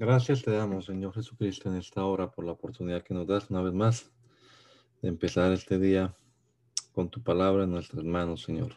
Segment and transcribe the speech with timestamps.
[0.00, 3.60] Gracias te damos, Señor Jesucristo, en esta hora por la oportunidad que nos das una
[3.60, 4.10] vez más
[5.02, 6.16] de empezar este día
[6.94, 8.72] con tu palabra en nuestras manos, Señor.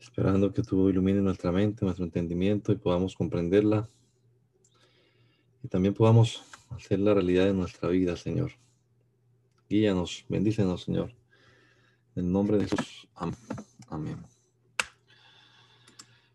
[0.00, 3.88] Esperando que tú ilumines nuestra mente, nuestro entendimiento y podamos comprenderla.
[5.62, 8.50] Y también podamos hacer la realidad de nuestra vida, Señor.
[9.68, 11.14] Guíanos, bendícenos, Señor.
[12.16, 13.06] En el nombre de Jesús.
[13.14, 14.18] Amén.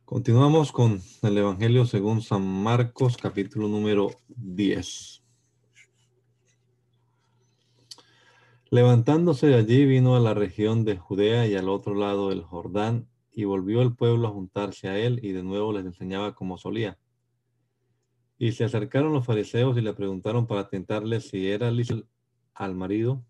[0.05, 5.23] Continuamos con el Evangelio según San Marcos, capítulo número 10.
[8.69, 13.09] Levantándose de allí, vino a la región de Judea y al otro lado del Jordán,
[13.31, 16.99] y volvió el pueblo a juntarse a él, y de nuevo les enseñaba como solía.
[18.37, 22.05] Y se acercaron los fariseos y le preguntaron para tentarle si era lícito
[22.53, 23.25] al marido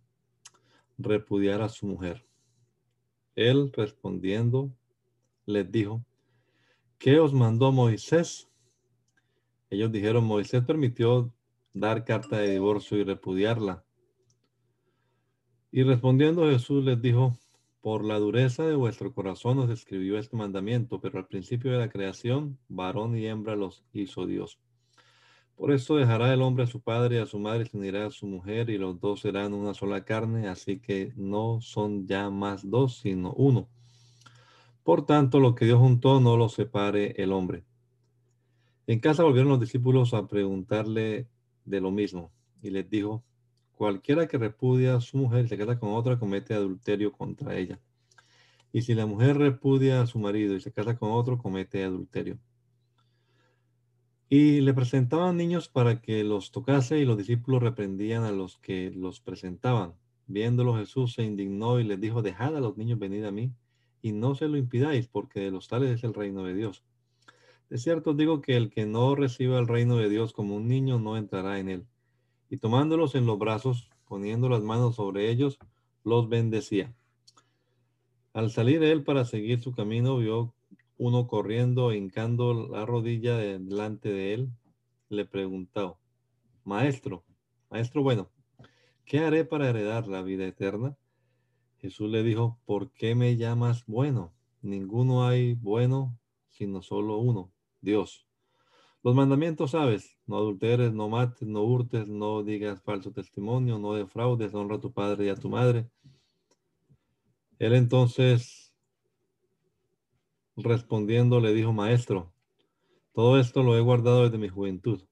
[0.97, 2.27] repudiar a su mujer.
[3.33, 4.73] Él respondiendo
[5.45, 6.03] les dijo,
[7.05, 8.49] ¿qué os mandó Moisés?
[9.69, 11.31] Ellos dijeron, Moisés permitió
[11.71, 13.85] dar carta de divorcio y repudiarla.
[15.71, 17.37] Y respondiendo Jesús les dijo,
[17.79, 21.89] por la dureza de vuestro corazón os escribió este mandamiento, pero al principio de la
[21.89, 24.57] creación, varón y hembra los hizo Dios.
[25.55, 28.07] Por eso dejará el hombre a su padre y a su madre y se unirá
[28.07, 32.31] a su mujer y los dos serán una sola carne, así que no son ya
[32.31, 33.69] más dos, sino uno.
[34.85, 37.65] Por tanto, lo que Dios juntó no lo separe el hombre.
[38.85, 41.27] En casa volvieron los discípulos a preguntarle
[41.65, 42.31] de lo mismo
[42.61, 43.23] y les dijo,
[43.73, 47.79] cualquiera que repudia a su mujer y se casa con otra comete adulterio contra ella.
[48.71, 52.37] Y si la mujer repudia a su marido y se casa con otro, comete adulterio.
[54.29, 58.91] Y le presentaban niños para que los tocase y los discípulos reprendían a los que
[58.91, 59.95] los presentaban.
[60.27, 63.51] Viéndolo Jesús se indignó y les dijo, dejad a los niños venir a mí
[64.05, 66.83] y no se lo impidáis, porque de los tales es el reino de Dios.
[67.71, 70.99] De cierto digo que el que no reciba el reino de Dios como un niño
[70.99, 71.87] no entrará en él.
[72.47, 75.57] Y tomándolos en los brazos, poniendo las manos sobre ellos,
[76.03, 76.93] los bendecía.
[78.31, 80.53] Al salir él para seguir su camino, vio
[80.97, 84.49] uno corriendo, hincando la rodilla delante de él.
[85.09, 85.97] Le preguntó,
[86.63, 87.23] Maestro,
[87.71, 88.29] Maestro bueno,
[89.03, 90.95] ¿qué haré para heredar la vida eterna?
[91.85, 94.33] Jesús le dijo, ¿por qué me llamas bueno?
[94.63, 96.17] Ninguno hay bueno,
[96.49, 98.25] sino solo uno, Dios.
[99.03, 104.55] Los mandamientos sabes, no adulteres, no mates, no hurtes, no digas falso testimonio, no defraudes,
[104.55, 105.87] honra a tu padre y a tu madre.
[107.59, 108.73] Él entonces,
[110.55, 112.33] respondiendo, le dijo, maestro,
[113.13, 115.03] todo esto lo he guardado desde mi juventud.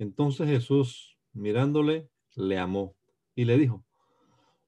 [0.00, 2.96] Entonces Jesús, mirándole, le amó
[3.36, 3.84] y le dijo,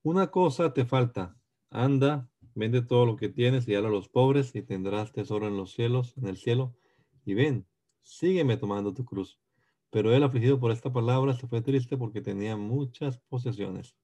[0.04, 1.34] una cosa te falta
[1.70, 5.56] Anda, vende todo lo que tienes y dale a los pobres y tendrás tesoro en
[5.56, 6.74] los cielos, en el cielo.
[7.24, 7.66] Y ven,
[8.02, 9.38] sígueme tomando tu cruz.
[9.90, 13.96] Pero él, afligido por esta palabra, se fue triste porque tenía muchas posesiones.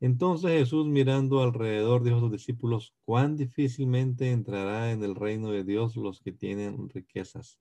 [0.00, 5.64] Entonces Jesús, mirando alrededor, dijo a sus discípulos, cuán difícilmente entrará en el reino de
[5.64, 7.58] Dios los que tienen riquezas.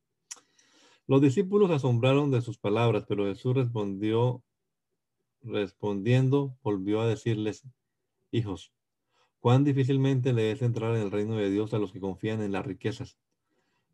[1.08, 4.44] Los discípulos asombraron de sus palabras, pero Jesús respondió,
[5.42, 7.64] respondiendo, volvió a decirles,
[8.30, 8.74] hijos,
[9.40, 12.52] Cuán difícilmente le es entrar en el reino de Dios a los que confían en
[12.52, 13.20] las riquezas.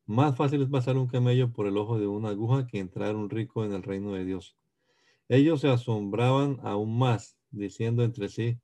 [0.05, 3.29] Más fácil es pasar un camello por el ojo de una aguja que entrar un
[3.29, 4.57] rico en el reino de Dios.
[5.29, 8.59] Ellos se asombraban aún más, diciendo entre sí,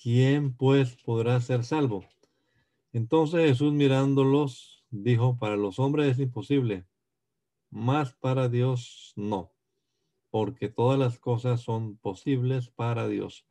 [0.00, 2.04] ¿quién pues podrá ser salvo?
[2.92, 6.86] Entonces Jesús mirándolos dijo, para los hombres es imposible,
[7.70, 9.52] mas para Dios no,
[10.30, 13.46] porque todas las cosas son posibles para Dios.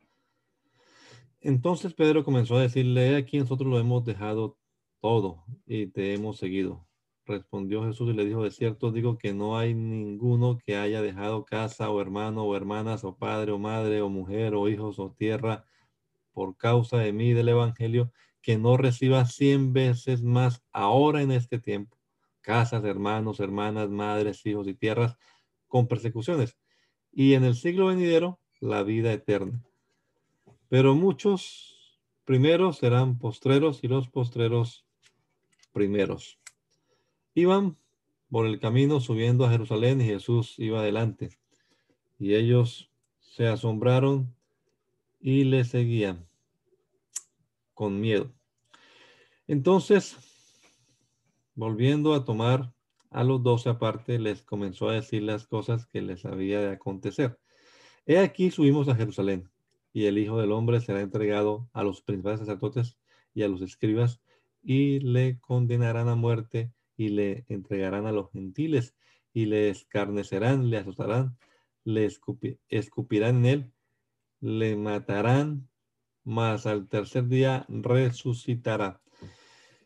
[1.44, 4.56] Entonces Pedro comenzó a decirle, aquí nosotros lo hemos dejado
[5.02, 6.86] todo y te hemos seguido.
[7.26, 11.44] Respondió Jesús y le dijo, de cierto digo que no hay ninguno que haya dejado
[11.44, 15.66] casa o hermano o hermanas o padre o madre o mujer o hijos o tierra
[16.32, 21.58] por causa de mí del Evangelio que no reciba cien veces más ahora en este
[21.58, 21.98] tiempo.
[22.40, 25.18] Casas, hermanos, hermanas, madres, hijos y tierras
[25.66, 26.56] con persecuciones
[27.12, 29.62] y en el siglo venidero la vida eterna.
[30.74, 34.84] Pero muchos primeros serán postreros y los postreros
[35.72, 36.40] primeros.
[37.32, 37.78] Iban
[38.28, 41.38] por el camino subiendo a Jerusalén y Jesús iba adelante.
[42.18, 42.90] Y ellos
[43.20, 44.34] se asombraron
[45.20, 46.26] y le seguían
[47.72, 48.34] con miedo.
[49.46, 50.16] Entonces,
[51.54, 52.74] volviendo a tomar
[53.10, 57.38] a los doce aparte, les comenzó a decir las cosas que les había de acontecer.
[58.06, 59.48] He aquí subimos a Jerusalén,
[59.94, 62.98] y el Hijo del Hombre será entregado a los principales sacerdotes
[63.32, 64.20] y a los escribas,
[64.60, 68.96] y le condenarán a muerte, y le entregarán a los gentiles,
[69.32, 71.38] y le escarnecerán, le azotarán,
[71.84, 72.10] le
[72.68, 73.72] escupirán en él,
[74.40, 75.68] le matarán,
[76.24, 79.00] mas al tercer día resucitará.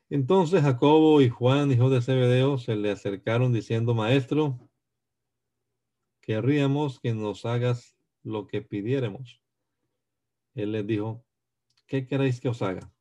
[0.09, 4.59] Entonces Jacobo y Juan, hijo de Zebedeo, se le acercaron diciendo, Maestro,
[6.23, 9.43] querríamos que nos hagas lo que pidiéramos.
[10.59, 11.25] Él les dijo,
[11.87, 12.93] ¿qué queréis que os haga?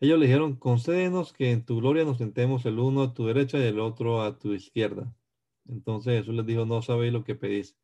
[0.00, 3.58] Ellos le dijeron, concédenos que en tu gloria nos sentemos el uno a tu derecha
[3.58, 5.12] y el otro a tu izquierda.
[5.66, 7.76] Entonces Jesús les dijo, no sabéis lo que pedís.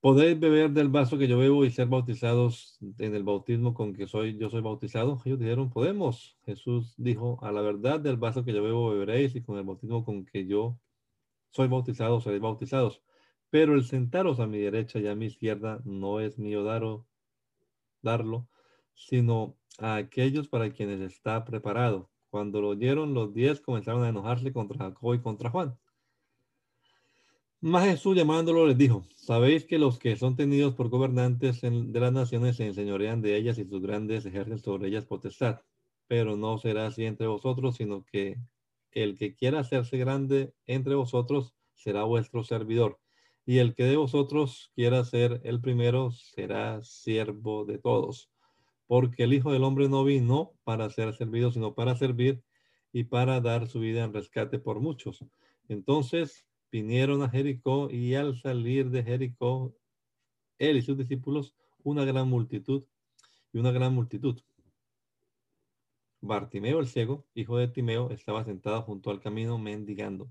[0.00, 4.08] ¿Podéis beber del vaso que yo bebo y ser bautizados en el bautismo con que
[4.08, 5.20] soy, yo soy bautizado?
[5.24, 6.36] Ellos dijeron, podemos.
[6.44, 10.04] Jesús dijo, a la verdad del vaso que yo bebo beberéis y con el bautismo
[10.04, 10.78] con que yo
[11.50, 13.02] soy bautizado seréis bautizados.
[13.50, 17.06] Pero el sentaros a mi derecha y a mi izquierda no es mío daro,
[18.02, 18.48] darlo,
[18.94, 22.10] sino a aquellos para quienes está preparado.
[22.30, 25.78] Cuando lo oyeron, los diez comenzaron a enojarse contra Jacob y contra Juan.
[27.60, 32.12] Más Jesús llamándolo les dijo, sabéis que los que son tenidos por gobernantes de las
[32.12, 35.60] naciones se enseñorean de ellas y sus grandes ejercen sobre ellas potestad,
[36.08, 38.40] pero no será así entre vosotros, sino que
[38.90, 42.98] el que quiera hacerse grande entre vosotros será vuestro servidor,
[43.44, 48.30] y el que de vosotros quiera ser el primero será siervo de todos,
[48.86, 52.42] porque el Hijo del Hombre no vino para ser servido, sino para servir
[52.92, 55.24] y para dar su vida en rescate por muchos.
[55.68, 59.74] Entonces, vinieron a Jericó y al salir de Jericó,
[60.58, 62.84] él y sus discípulos, una gran multitud
[63.52, 64.40] y una gran multitud.
[66.20, 70.30] Bartimeo el ciego, hijo de Timeo, estaba sentado junto al camino mendigando.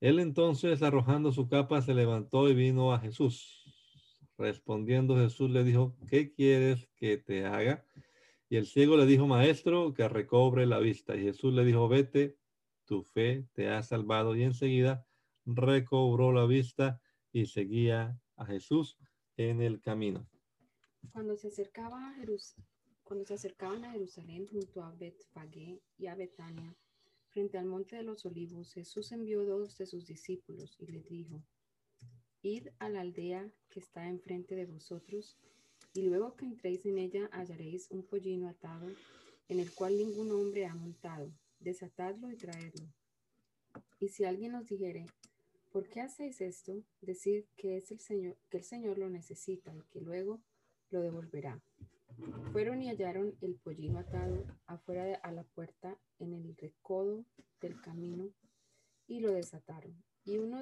[0.00, 3.64] Él entonces, arrojando su capa, se levantó y vino a Jesús.
[4.36, 7.84] Respondiendo Jesús le dijo, ¿qué quieres que te haga?
[8.48, 11.16] Y el ciego le dijo, maestro, que recobre la vista.
[11.16, 12.38] Y Jesús le dijo, vete,
[12.84, 14.36] tu fe te ha salvado.
[14.36, 15.04] Y enseguida
[15.44, 17.00] recobró la vista
[17.32, 18.96] y seguía a Jesús
[19.36, 20.28] en el camino.
[21.12, 26.76] Cuando se, acercaba a acercaban a Jerusalén junto a Betfagé y a Betania,
[27.38, 31.40] frente al monte de los olivos, Jesús envió dos de sus discípulos y les dijo,
[32.42, 35.36] Id a la aldea que está enfrente de vosotros,
[35.94, 38.88] y luego que entréis en ella hallaréis un pollino atado,
[39.48, 41.30] en el cual ningún hombre ha montado.
[41.60, 42.92] Desatadlo y traedlo.
[44.00, 45.06] Y si alguien os dijere,
[45.70, 46.82] ¿Por qué hacéis esto?
[47.02, 50.40] Decid que es el Señor, que el Señor lo necesita y que luego
[50.90, 51.62] lo devolverá.
[52.52, 57.24] Fueron y hallaron el pollino atado afuera de, a la puerta en el recodo
[57.60, 58.30] del camino
[59.06, 60.02] y lo desataron.
[60.24, 60.60] Y uno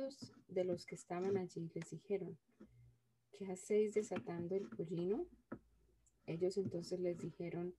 [0.49, 2.39] de los que estaban allí les dijeron,
[3.33, 5.27] ¿qué hacéis desatando el pollino?
[6.27, 7.75] Ellos entonces les dijeron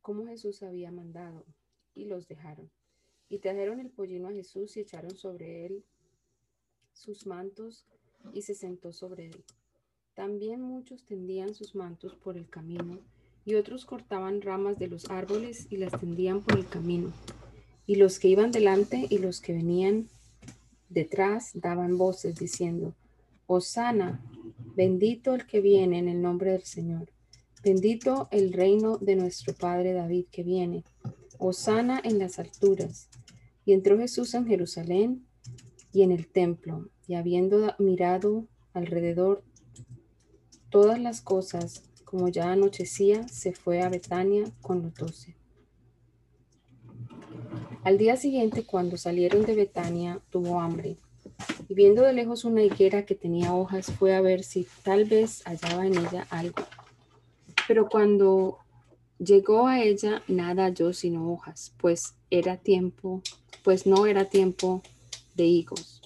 [0.00, 1.46] cómo Jesús había mandado
[1.94, 2.70] y los dejaron.
[3.28, 5.84] Y trajeron el pollino a Jesús y echaron sobre él
[6.92, 7.86] sus mantos
[8.32, 9.44] y se sentó sobre él.
[10.14, 13.00] También muchos tendían sus mantos por el camino
[13.44, 17.12] y otros cortaban ramas de los árboles y las tendían por el camino.
[17.84, 20.08] Y los que iban delante y los que venían
[20.88, 22.94] detrás daban voces diciendo,
[23.48, 24.22] Osana,
[24.76, 27.10] bendito el que viene en el nombre del Señor,
[27.64, 30.84] bendito el reino de nuestro Padre David que viene,
[31.38, 33.08] Osana en las alturas.
[33.66, 35.26] Y entró Jesús en Jerusalén
[35.92, 39.42] y en el templo, y habiendo mirado alrededor
[40.74, 45.36] todas las cosas, como ya anochecía, se fue a Betania con los doce.
[47.84, 50.96] Al día siguiente, cuando salieron de Betania, tuvo hambre,
[51.68, 55.44] y viendo de lejos una higuera que tenía hojas, fue a ver si tal vez
[55.44, 56.64] hallaba en ella algo.
[57.68, 58.58] Pero cuando
[59.20, 63.22] llegó a ella, nada halló sino hojas, pues era tiempo,
[63.62, 64.82] pues no era tiempo
[65.36, 66.02] de higos.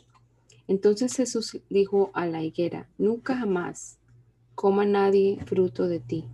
[0.67, 3.98] Entonces Jesús dijo a la higuera, nunca jamás
[4.59, 6.25] coma nadie fruto de ti.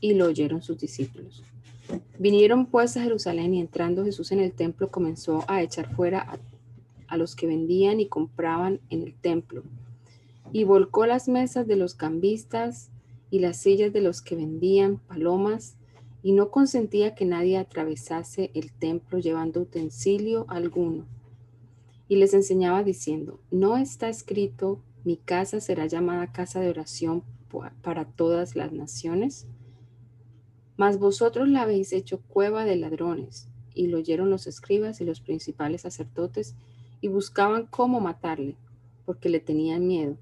[0.00, 1.42] Y lo oyeron sus discípulos.
[2.16, 6.38] Vinieron pues a Jerusalén y entrando Jesús en el templo comenzó a echar fuera
[7.08, 9.64] a, los que vendían y compraban en el templo.
[10.52, 12.92] Y volcó las mesas de los cambistas
[13.28, 15.74] y las sillas de los que vendían palomas
[16.22, 21.08] y no consentía que nadie atravesase el templo llevando utensilio alguno
[22.06, 27.24] y les enseñaba diciendo, no está escrito, mi casa será llamada casa de oración
[27.82, 29.46] para todas las naciones,
[30.76, 33.48] mas vosotros la habéis hecho cueva de ladrones.
[33.74, 36.54] Y lo oyeron los escribas y los principales sacerdotes
[37.00, 38.56] y buscaban cómo matarle,
[39.04, 40.16] porque le tenían miedo,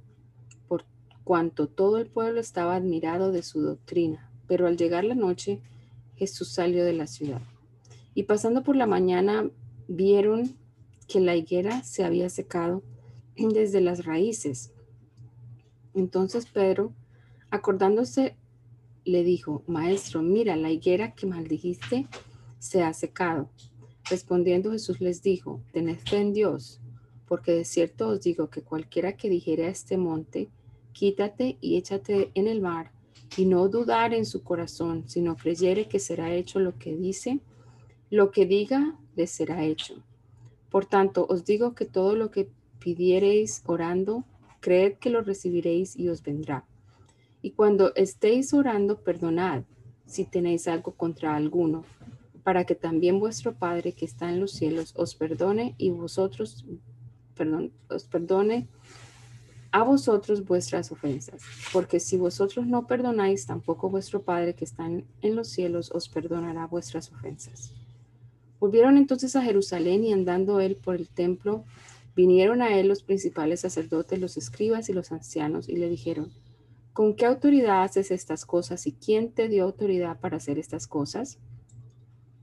[0.69, 0.85] por
[1.25, 4.31] cuanto todo el pueblo estaba admirado de su doctrina.
[4.47, 5.61] Pero al llegar la noche,
[6.17, 7.43] Jesús salió de la ciudad.
[8.15, 9.51] Y pasando por la mañana,
[9.89, 10.57] vieron
[11.09, 12.83] que la higuera se había secado
[13.49, 14.73] desde las raíces.
[15.95, 16.93] Entonces Pedro,
[17.51, 18.37] acordándose,
[19.05, 22.07] le dijo, Maestro, mira, la higuera que maldijiste
[22.59, 23.51] se ha secado.
[24.09, 26.81] Respondiendo Jesús les dijo, Tened fe en Dios,
[27.27, 30.49] porque de cierto os digo que cualquiera que dijere a este monte,
[30.93, 32.93] quítate y échate en el mar,
[33.37, 37.41] y no dudar en su corazón, sino creyere que será hecho lo que dice,
[38.11, 40.03] lo que diga, le será hecho.
[40.69, 42.49] Por tanto, os digo que todo lo que
[42.81, 44.25] pidiereis orando,
[44.61, 46.67] creed que lo recibiréis y os vendrá.
[47.43, 49.63] Y cuando estéis orando, perdonad
[50.07, 51.85] si tenéis algo contra alguno,
[52.43, 56.67] para que también vuestro Padre que está en los cielos os perdone y vosotros,
[57.37, 58.69] perdón, os perdone
[59.73, 61.43] a vosotros vuestras ofensas.
[61.73, 66.67] Porque si vosotros no perdonáis, tampoco vuestro Padre que está en los cielos os perdonará
[66.67, 67.73] vuestras ofensas.
[68.59, 71.65] Volvieron entonces a Jerusalén y andando él por el templo,
[72.15, 76.33] vinieron a él los principales sacerdotes, los escribas y los ancianos y le dijeron,
[76.93, 81.39] ¿con qué autoridad haces estas cosas y quién te dio autoridad para hacer estas cosas?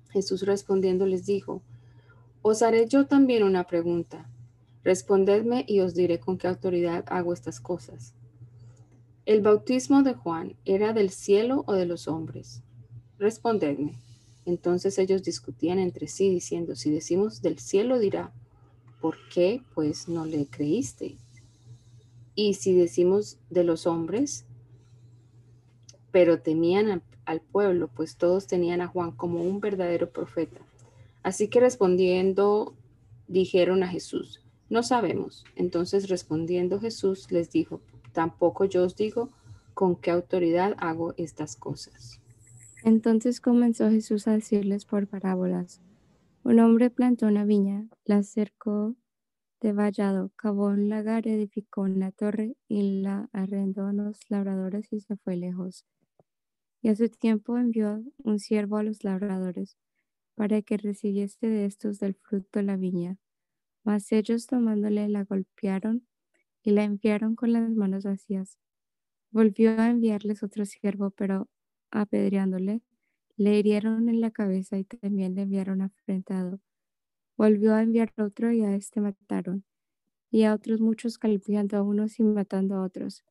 [0.10, 1.62] Jesús respondiendo les dijo,
[2.42, 4.30] os haré yo también una pregunta.
[4.84, 8.14] Respondedme y os diré con qué autoridad hago estas cosas.
[9.26, 12.64] ¿El bautismo de Juan era del cielo o de los hombres?
[13.20, 14.00] Respondedme.
[14.46, 18.32] Entonces ellos discutían entre sí diciendo, si decimos del cielo dirá,
[19.02, 21.18] ¿por qué pues no le creíste?
[22.36, 24.46] Y si decimos de los hombres,
[26.12, 30.62] pero temían al, pueblo, pues todos tenían a Juan como un verdadero profeta.
[31.24, 32.76] Así que respondiendo,
[33.28, 35.46] dijeron a Jesús, no sabemos.
[35.56, 37.82] Entonces respondiendo Jesús les dijo,
[38.14, 39.30] tampoco yo os digo
[39.74, 42.22] con qué autoridad hago estas cosas.
[42.84, 45.82] Entonces comenzó Jesús a decirles por parábolas.
[46.48, 48.96] Un hombre plantó una viña, la cercó
[49.60, 55.02] de vallado, cavó un lagar, edificó una torre y la arrendó a los labradores y
[55.02, 55.86] se fue lejos.
[56.82, 59.76] Y a su tiempo envió un siervo a los labradores
[60.36, 63.18] para que recibiese de estos del fruto la viña.
[63.84, 66.08] Mas ellos tomándole la golpearon
[66.64, 68.58] y la enviaron con las manos vacías.
[69.32, 71.50] Volvió a enviarles otro siervo, pero
[71.92, 72.84] apedreándole,
[73.38, 76.60] le hirieron en la cabeza y también le enviaron afrentado.
[77.38, 79.66] Volvió a enviar otro y a este mataron,
[80.32, 83.24] y a otros muchos calpillando a unos y matando a otros.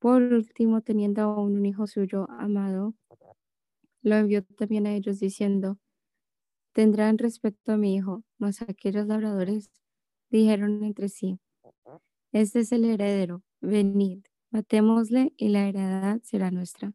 [0.00, 2.94] Por último, teniendo aún un hijo suyo amado,
[4.02, 5.78] lo envió también a ellos diciendo,
[6.72, 9.70] tendrán respeto a mi hijo, mas aquellos labradores
[10.30, 11.38] dijeron entre sí,
[12.32, 16.94] este es el heredero, venid, matémosle y la heredad será nuestra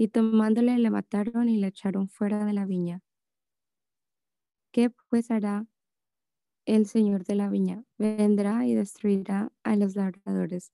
[0.00, 3.02] y tomándole le mataron y le echaron fuera de la viña.
[4.72, 5.66] ¿Qué pues hará
[6.64, 7.84] el Señor de la viña?
[7.98, 10.72] Vendrá y destruirá a los labradores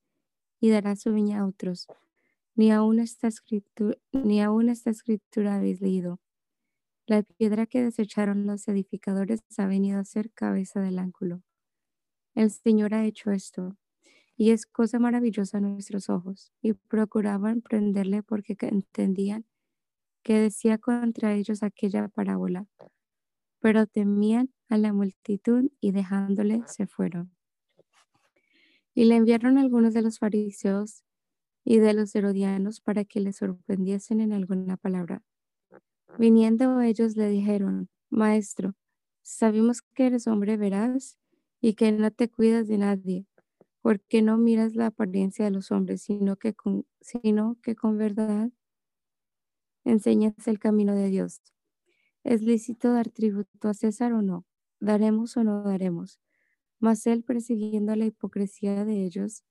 [0.60, 1.88] y dará su viña a otros.
[2.54, 6.20] Ni aún esta escritura, ni aún esta escritura habéis leído.
[7.08, 11.42] La piedra que desecharon los edificadores ha venido a ser cabeza del ángulo.
[12.36, 13.76] El Señor ha hecho esto
[14.36, 19.46] y es cosa maravillosa a nuestros ojos, y procuraban prenderle porque entendían
[20.22, 22.66] que decía contra ellos aquella parábola,
[23.60, 27.32] pero temían a la multitud y dejándole se fueron.
[28.94, 31.04] Y le enviaron algunos de los fariseos
[31.64, 35.22] y de los herodianos para que le sorprendiesen en alguna palabra.
[36.18, 38.74] Viniendo ellos le dijeron, Maestro,
[39.22, 41.18] sabemos que eres hombre veraz
[41.60, 43.26] y que no te cuidas de nadie
[43.86, 48.50] porque no miras la apariencia de los hombres, sino que con, sino que con verdad
[49.84, 51.40] enseñas el camino de Dios.
[52.24, 54.44] ¿Es lícito dar tributo a César o no?
[54.80, 56.18] ¿Daremos o no daremos?
[56.80, 59.44] Mas él, persiguiendo la hipocresía de ellos,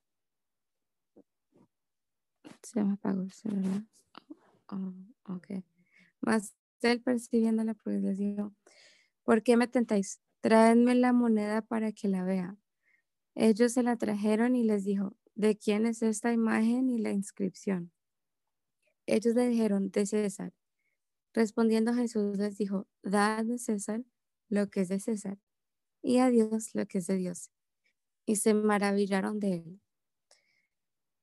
[2.62, 3.86] se me apagó el celular.
[4.68, 4.94] Oh,
[5.34, 5.64] ok.
[6.20, 8.52] Mas él, percibiendo la hipocresía,
[9.24, 10.20] ¿por qué me tentáis?
[10.42, 12.58] Traedme la moneda para que la vea.
[13.36, 17.92] Ellos se la trajeron y les dijo, ¿de quién es esta imagen y la inscripción?
[19.06, 20.54] Ellos le dijeron, de César.
[21.34, 24.04] Respondiendo Jesús les dijo, dad a César
[24.48, 25.38] lo que es de César
[26.02, 27.52] y a Dios lo que es de Dios.
[28.26, 29.82] Y se maravillaron de él.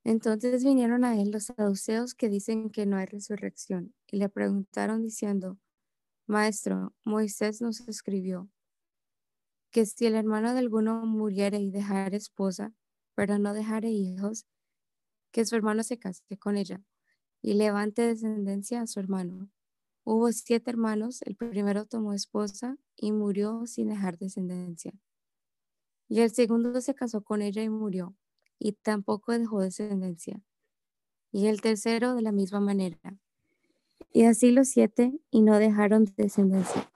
[0.05, 5.03] Entonces vinieron a él los saduceos que dicen que no hay resurrección y le preguntaron
[5.03, 5.59] diciendo,
[6.27, 8.51] Maestro, Moisés nos escribió
[9.73, 12.73] que si el hermano de alguno muriere y dejare esposa,
[13.15, 14.47] pero no dejare hijos,
[15.33, 16.83] que su hermano se case con ella
[17.41, 19.51] y levante descendencia a su hermano.
[20.05, 24.93] Hubo siete hermanos, el primero tomó esposa y murió sin dejar descendencia.
[26.09, 28.15] Y el segundo se casó con ella y murió,
[28.59, 30.43] y tampoco dejó descendencia.
[31.33, 32.99] Y el tercero de la misma manera.
[34.13, 36.91] Y así los siete, y no dejaron descendencia.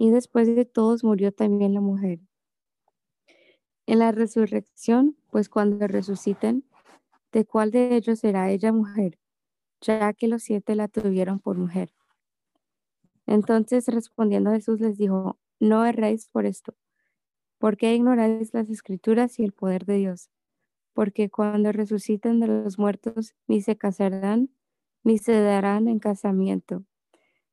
[0.00, 2.20] Y después de todos murió también la mujer.
[3.86, 6.64] En la resurrección, pues cuando resuciten,
[7.32, 9.20] ¿de cuál de ellos será ella mujer?
[9.80, 11.92] ya que los siete la tuvieron por mujer.
[13.26, 16.74] Entonces respondiendo Jesús les dijo, no erréis por esto,
[17.58, 20.30] porque ignoráis las escrituras y el poder de Dios,
[20.92, 24.50] porque cuando resuciten de los muertos ni se casarán,
[25.04, 26.84] ni se darán en casamiento,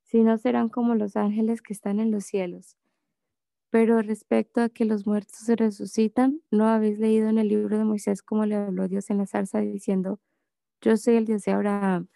[0.08, 2.78] sino serán como los ángeles que están en los cielos.
[3.70, 7.84] Pero respecto a que los muertos se resucitan, ¿no habéis leído en el libro de
[7.84, 10.20] Moisés cómo le habló Dios en la zarza diciendo,
[10.82, 12.08] yo soy el Dios de Abraham,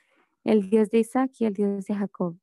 [0.45, 2.37] el Dios de Isaac y el Dios de Jacob.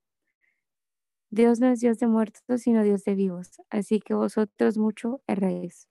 [1.31, 5.89] Dios no es Dios de muertos, sino Dios de vivos, así que vosotros mucho erréis.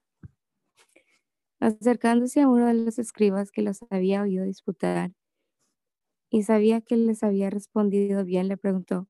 [1.59, 5.11] Acercándose a uno de los escribas que los había oído disputar
[6.29, 9.07] y sabía que les había respondido bien, le preguntó,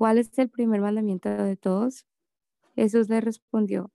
[0.00, 2.06] ¿cuál es el primer mandamiento de todos?
[2.74, 3.92] Jesús le respondió,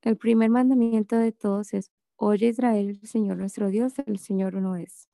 [0.00, 4.76] el primer mandamiento de todos es, oye Israel, el Señor nuestro Dios, el Señor uno
[4.76, 5.10] es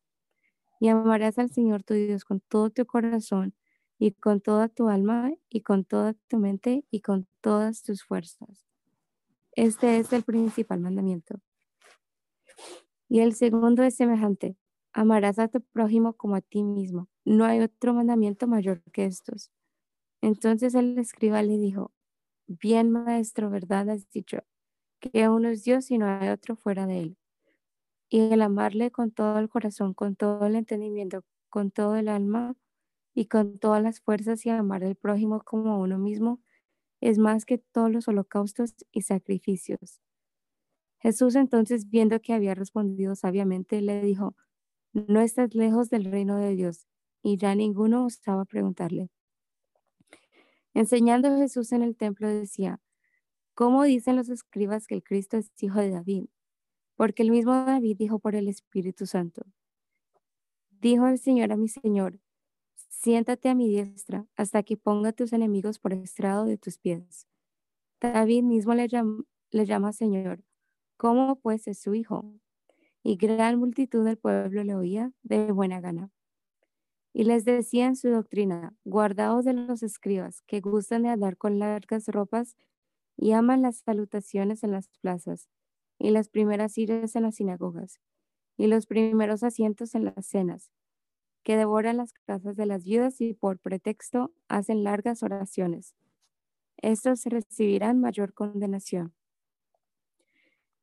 [0.78, 3.52] y amarás al Señor tu Dios con todo tu corazón
[3.98, 8.64] y con toda tu alma y con toda tu mente y con todas tus fuerzas.
[9.56, 11.40] Este es el principal mandamiento.
[13.08, 14.56] Y el segundo es semejante.
[14.92, 17.08] Amarás a tu prójimo como a ti mismo.
[17.24, 19.50] No hay otro mandamiento mayor que estos.
[20.22, 21.92] Entonces el escriba le dijo,
[22.46, 24.38] bien maestro, verdad has dicho,
[25.00, 27.18] que uno es Dios y no hay otro fuera de él
[28.12, 32.54] y el amarle con todo el corazón, con todo el entendimiento, con todo el alma
[33.14, 36.40] y con todas las fuerzas y amar al prójimo como a uno mismo
[37.00, 40.00] es más que todos los holocaustos y sacrificios.
[41.00, 44.37] Jesús entonces, viendo que había respondido sabiamente, le dijo,
[44.92, 46.87] no estás lejos del reino de Dios.
[47.22, 49.11] Y ya ninguno osaba preguntarle.
[50.74, 52.80] Enseñando Jesús en el templo decía,
[53.54, 56.26] ¿cómo dicen los escribas que el Cristo es hijo de David?
[56.96, 59.42] Porque el mismo David dijo por el Espíritu Santo,
[60.70, 62.18] dijo el Señor a mi Señor,
[62.74, 67.26] siéntate a mi diestra hasta que ponga tus enemigos por estrado de tus pies.
[68.00, 70.42] David mismo le llama, le llama Señor,
[70.96, 72.35] ¿cómo pues es su hijo?
[73.02, 76.11] Y gran multitud del pueblo le oía de buena gana.
[77.14, 81.59] Y les decía en su doctrina, guardaos de los escribas que gustan de andar con
[81.59, 82.57] largas ropas
[83.16, 85.48] y aman las salutaciones en las plazas
[85.98, 88.01] y las primeras sillas en las sinagogas,
[88.57, 90.70] y los primeros asientos en las cenas,
[91.42, 95.94] que devoran las casas de las viudas y por pretexto hacen largas oraciones.
[96.79, 99.14] Estos recibirán mayor condenación.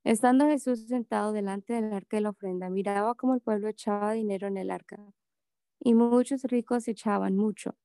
[0.05, 4.47] Estando Jesús sentado delante del arca de la ofrenda, miraba cómo el pueblo echaba dinero
[4.47, 4.97] en el arca,
[5.79, 7.75] y muchos ricos echaban mucho.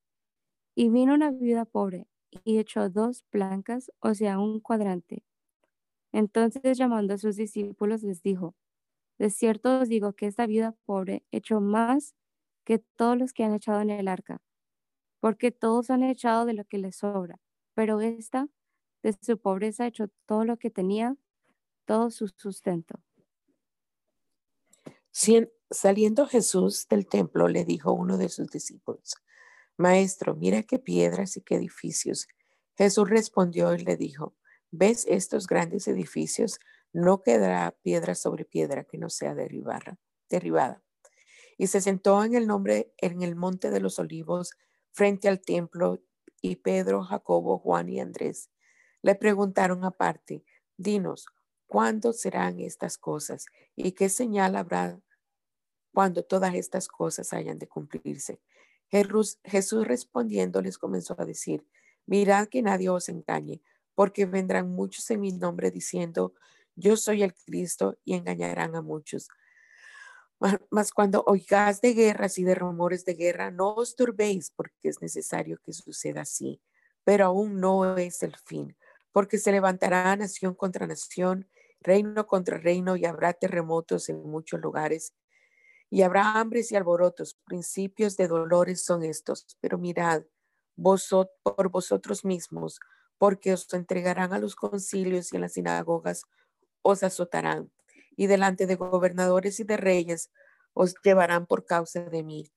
[0.77, 2.09] Y vino una viuda pobre
[2.45, 5.25] y echó dos blancas, o sea, un cuadrante
[6.13, 8.55] entonces llamando a sus discípulos les dijo,
[9.19, 12.15] de cierto os digo que esta viuda pobre echó más
[12.65, 14.43] que todos los que han echado en el arca,
[15.21, 17.41] porque todos han echado de lo que les sobra,
[17.75, 18.49] pero esta
[19.03, 21.17] de su pobreza echó todo lo que tenía,
[21.87, 23.01] todo su sustento.
[25.75, 29.17] Saliendo Jesús del templo, le dijo uno de sus discípulos,
[29.77, 32.29] Maestro, mira qué piedras y qué edificios.
[32.77, 34.35] Jesús respondió y le dijo,
[34.71, 36.59] ¿Ves estos grandes edificios?
[36.93, 39.99] No quedará piedra sobre piedra que no sea derribada.
[40.31, 40.83] derribada.
[41.59, 44.53] Y se sentó en el nombre, en el monte de los olivos,
[44.93, 46.03] frente al templo
[46.41, 48.51] y Pedro, Jacobo, Juan y Andrés
[49.05, 50.47] le preguntaron aparte,
[50.79, 51.27] dinos,
[51.67, 53.45] ¿cuándo serán estas cosas?
[53.77, 54.99] ¿Y qué señal habrá
[55.95, 58.41] cuando todas estas cosas hayan de cumplirse?
[58.91, 61.65] Jesús respondiendo les comenzó a decir,
[62.05, 63.63] mirad que nadie os engañe,
[63.95, 66.35] porque vendrán muchos en mi nombre diciendo,
[66.77, 69.29] yo soy el Cristo, y engañarán a muchos.
[70.71, 75.01] Mas cuando oigáis de guerras y de rumores de guerra, no os turbéis, porque es
[75.01, 76.61] necesario que suceda así,
[77.05, 78.77] pero aún no es el fin,
[79.13, 81.49] porque se levantará nación contra nación,
[81.81, 85.15] reino contra reino, y habrá terremotos en muchos lugares,
[85.91, 87.37] y habrá hambres y alborotos.
[87.45, 90.25] Principios de dolores son estos, pero mirad,
[90.77, 92.81] vosotros por vosotros mismos,
[93.19, 96.25] porque os entregarán a los concilios y en las sinagogas
[96.83, 97.71] os azotarán
[98.17, 100.31] y delante de gobernadores y de reyes
[100.73, 102.51] os llevarán por causa de mí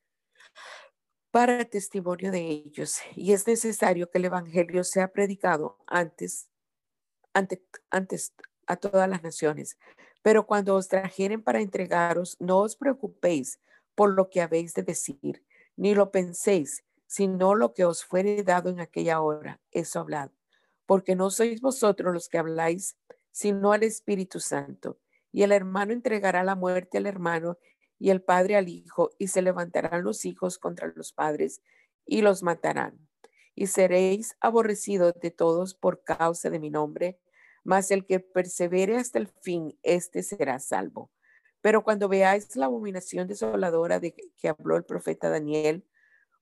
[1.32, 3.00] para testimonio de ellos.
[3.16, 6.50] Y es necesario que el Evangelio sea predicado antes,
[7.34, 7.60] antes,
[7.92, 8.34] antes
[8.66, 9.78] a todas las naciones.
[10.28, 13.62] Pero cuando os trajeren para entregaros, no os preocupéis
[13.96, 15.46] por lo que habéis de decir,
[15.78, 19.62] ni lo penséis, sino lo que os fuere dado en aquella hora.
[19.72, 20.32] Eso hablad.
[20.86, 22.98] Porque no sois vosotros los que habláis,
[23.32, 25.00] sino al Espíritu Santo.
[25.32, 27.58] Y el hermano entregará la muerte al hermano
[27.98, 31.62] y el padre al hijo, y se levantarán los hijos contra los padres
[32.06, 33.00] y los matarán.
[33.56, 37.18] Y seréis aborrecidos de todos por causa de mi nombre,
[37.68, 41.12] mas el que persevere hasta el fin, éste será salvo.
[41.60, 45.86] Pero cuando veáis la abominación desoladora de que habló el profeta Daniel,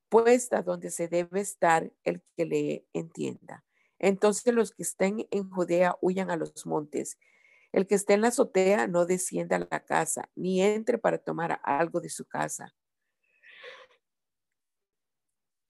[0.08, 3.66] puesta donde se debe estar el que le entienda.
[3.98, 7.18] Entonces los que estén en Judea huyan a los montes.
[7.72, 11.60] El que esté en la azotea no descienda a la casa, ni entre para tomar
[11.64, 12.76] algo de su casa.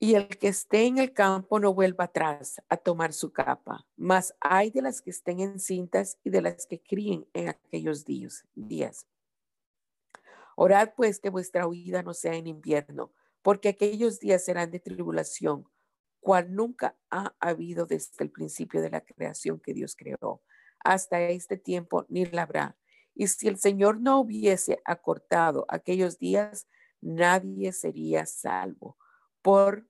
[0.06, 3.84] Y el que esté en el campo no vuelva atrás a tomar su capa.
[3.96, 8.04] Mas hay de las que estén en cintas y de las que críen en aquellos
[8.04, 8.46] días.
[8.54, 9.08] días.
[10.54, 15.68] Orad pues que vuestra huida no sea en invierno, porque aquellos días serán de tribulación
[16.20, 20.40] cual nunca ha habido desde el principio de la creación que Dios creó.
[20.84, 22.76] Hasta este tiempo ni la habrá.
[23.12, 26.68] Y si el Señor no hubiese acortado aquellos días,
[27.00, 28.96] nadie sería salvo
[29.42, 29.84] por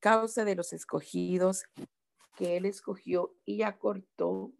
[0.00, 1.64] causa de los escogidos
[2.36, 4.52] que Él escogió y acortó.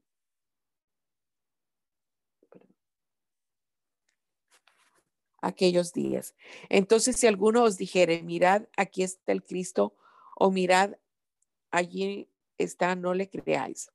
[5.40, 6.34] aquellos días.
[6.68, 9.94] Entonces, si alguno os dijere, mirad, aquí está el Cristo,
[10.36, 10.96] o mirad,
[11.70, 13.90] allí está, no le creáis.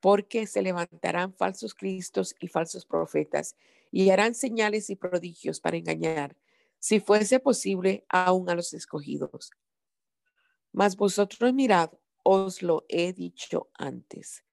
[0.00, 3.56] Porque se levantarán falsos cristos y falsos profetas
[3.90, 6.36] y harán señales y prodigios para engañar,
[6.80, 9.52] si fuese posible, aún a los escogidos.
[10.72, 11.90] Mas vosotros mirad,
[12.24, 14.44] os lo he dicho antes.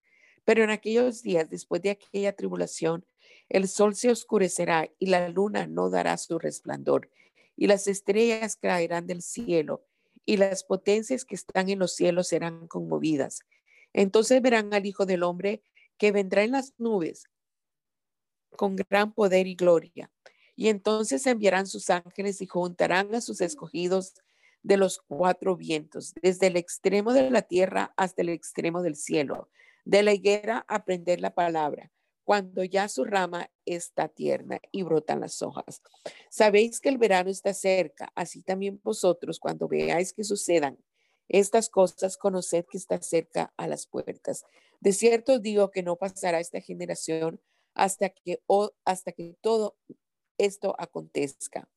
[0.45, 3.05] Pero en aquellos días, después de aquella tribulación,
[3.49, 7.09] el sol se oscurecerá y la luna no dará su resplandor,
[7.55, 9.85] y las estrellas caerán del cielo
[10.25, 13.39] y las potencias que están en los cielos serán conmovidas.
[13.93, 15.63] Entonces verán al Hijo del Hombre
[15.97, 17.23] que vendrá en las nubes
[18.55, 20.11] con gran poder y gloria.
[20.57, 24.15] Y entonces enviarán sus ángeles y juntarán a sus escogidos
[24.63, 29.49] de los cuatro vientos, desde el extremo de la tierra hasta el extremo del cielo,
[29.85, 31.91] de la higuera a prender la palabra,
[32.23, 35.81] cuando ya su rama está tierna y brotan las hojas.
[36.31, 40.79] Sabéis que el verano está cerca, así también vosotros cuando veáis que sucedan
[41.29, 44.43] estas cosas, conoced que está cerca a las puertas.
[44.79, 47.39] De cierto digo que no pasará esta generación
[47.75, 48.41] hasta que,
[48.85, 49.77] hasta que todo
[50.37, 51.67] esto acontezca.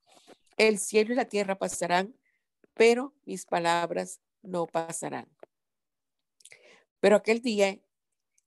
[0.57, 2.15] El cielo y la tierra pasarán,
[2.75, 5.29] pero mis palabras no pasarán.
[7.01, 7.79] Pero aquel día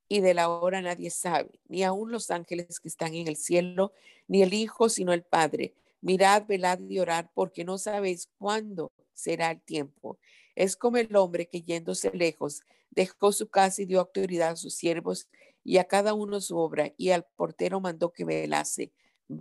[0.07, 3.93] y de la hora nadie sabe, ni aun los ángeles que están en el cielo,
[4.27, 5.73] ni el Hijo, sino el Padre.
[6.01, 10.19] Mirad, velad y orad, porque no sabéis cuándo será el tiempo.
[10.55, 14.75] Es como el hombre que yéndose lejos, dejó su casa y dio autoridad a sus
[14.75, 15.27] siervos
[15.63, 18.91] y a cada uno su obra, y al portero mandó que velase.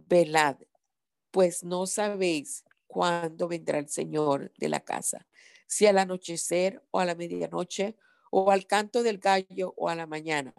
[0.08, 0.56] Velad,
[1.30, 5.26] pues no sabéis cuándo vendrá el Señor de la casa,
[5.66, 7.96] si al anochecer o a la medianoche
[8.30, 10.54] o al canto del gallo o a la mañana,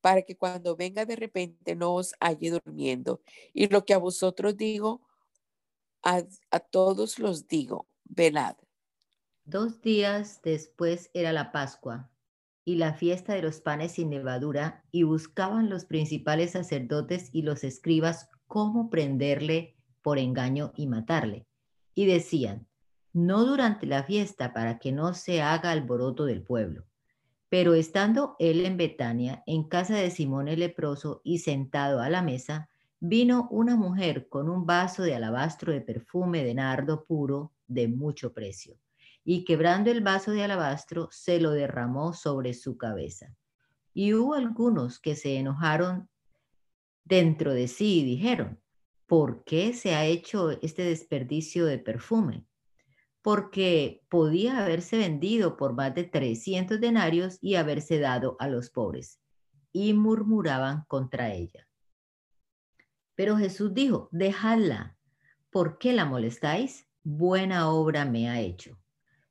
[0.00, 3.20] para que cuando venga de repente no os halle durmiendo.
[3.52, 5.02] Y lo que a vosotros digo,
[6.02, 6.22] a,
[6.60, 8.56] todos los digo, velad.
[9.44, 12.10] Dos días después era la Pascua
[12.64, 17.64] y la fiesta de los panes sin levadura, y buscaban los principales sacerdotes y los
[17.64, 21.46] escribas cómo prenderle por engaño y matarle.
[21.94, 22.66] Y decían,
[23.12, 26.84] no durante la fiesta para que no se haga alboroto del pueblo.
[27.48, 32.22] Pero estando él en Betania, en casa de Simón el leproso y sentado a la
[32.22, 32.68] mesa,
[33.00, 38.32] vino una mujer con un vaso de alabastro de perfume de nardo puro de mucho
[38.32, 38.76] precio,
[39.24, 43.34] y quebrando el vaso de alabastro, se lo derramó sobre su cabeza.
[43.94, 46.08] Y hubo algunos que se enojaron
[47.08, 48.60] dentro de sí dijeron,
[49.06, 52.44] ¿por qué se ha hecho este desperdicio de perfume?
[53.22, 59.20] Porque podía haberse vendido por más de 300 denarios y haberse dado a los pobres.
[59.72, 61.66] Y murmuraban contra ella.
[63.14, 64.96] Pero Jesús dijo, dejadla,
[65.50, 66.86] ¿por qué la molestáis?
[67.02, 68.78] Buena obra me ha hecho.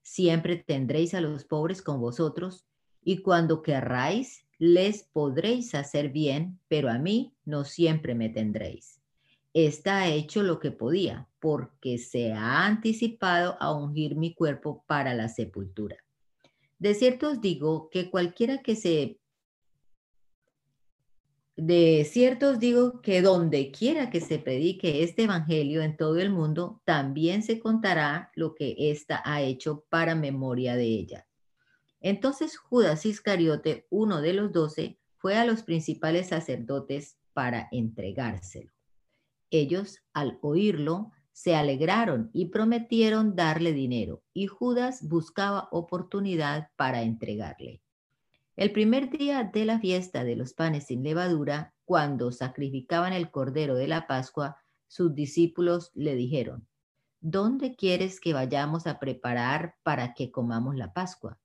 [0.01, 2.65] Siempre tendréis a los pobres con vosotros,
[3.01, 9.01] y cuando querráis, les podréis hacer bien, pero a mí no siempre me tendréis.
[9.53, 15.29] Está hecho lo que podía, porque se ha anticipado a ungir mi cuerpo para la
[15.29, 15.97] sepultura.
[16.77, 19.19] De cierto os digo que cualquiera que se...
[21.55, 26.29] De cierto os digo que donde quiera que se predique este evangelio en todo el
[26.29, 31.27] mundo, también se contará lo que ésta ha hecho para memoria de ella.
[31.99, 38.71] Entonces Judas Iscariote, uno de los doce, fue a los principales sacerdotes para entregárselo.
[39.51, 47.83] Ellos, al oírlo, se alegraron y prometieron darle dinero, y Judas buscaba oportunidad para entregarle.
[48.55, 53.75] El primer día de la fiesta de los panes sin levadura, cuando sacrificaban el cordero
[53.75, 56.67] de la Pascua, sus discípulos le dijeron,
[57.19, 61.39] ¿Dónde quieres que vayamos a preparar para que comamos la Pascua?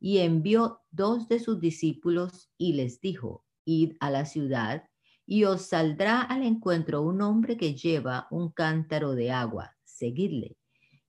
[0.00, 4.84] y envió dos de sus discípulos y les dijo, id a la ciudad
[5.26, 10.56] y os saldrá al encuentro un hombre que lleva un cántaro de agua, seguidle.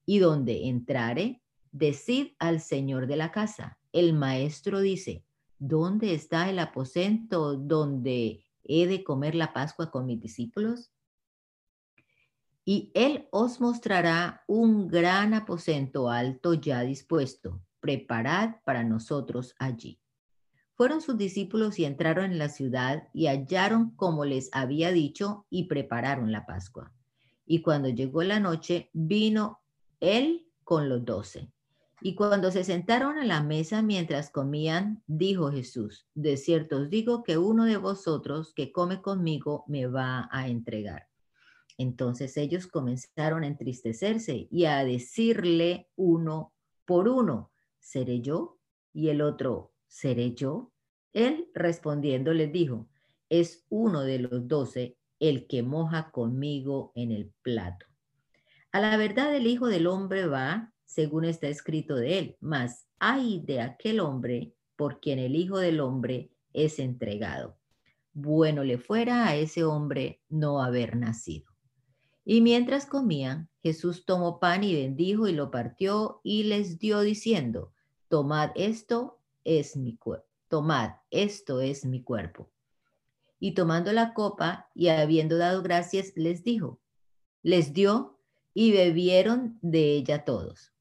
[0.06, 5.23] Y donde entrare, decid al señor de la casa, el maestro dice,
[5.60, 10.91] ¿dónde está el aposento donde he de comer la Pascua con mis discípulos?
[12.65, 20.01] Y él os mostrará un gran aposento alto ya dispuesto preparad para nosotros allí.
[20.78, 25.63] Fueron sus discípulos y entraron en la ciudad y hallaron como les había dicho y
[25.63, 26.94] prepararon la Pascua.
[27.48, 29.60] Y cuando llegó la noche, vino
[30.00, 31.52] él con los doce.
[32.00, 37.24] Y cuando se sentaron a la mesa mientras comían, dijo Jesús, de cierto os digo
[37.24, 41.08] que uno de vosotros que come conmigo me va a entregar.
[41.80, 46.54] Entonces ellos comenzaron a entristecerse y a decirle uno
[46.86, 48.60] por uno, ¿seré yo?
[48.94, 50.71] Y el otro, ¿seré yo?
[51.13, 52.88] Él respondiendo les dijo,
[53.30, 57.86] es uno de los doce el que moja conmigo en el plato.
[58.71, 63.41] A la verdad el Hijo del Hombre va, según está escrito de él, mas hay
[63.45, 67.58] de aquel hombre por quien el Hijo del Hombre es entregado.
[68.13, 71.45] Bueno le fuera a ese hombre no haber nacido.
[72.26, 77.73] Y mientras comían, Jesús tomó pan y bendijo y lo partió y les dio diciendo,
[78.10, 79.16] tomad esto
[79.48, 82.52] es mi cuerpo, tomad, esto es mi cuerpo.
[83.40, 86.82] Y tomando la copa y habiendo dado gracias, les dijo,
[87.44, 88.20] les dio
[88.54, 90.74] y bebieron de ella todos.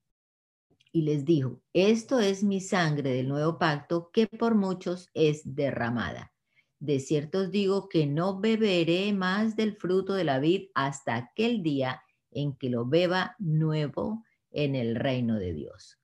[0.91, 6.33] Y les dijo, esto es mi sangre del nuevo pacto que por muchos es derramada.
[6.81, 11.63] De cierto os digo que no beberé más del fruto de la vid hasta aquel
[11.63, 12.03] día
[12.33, 15.99] en que lo beba nuevo en el reino de Dios.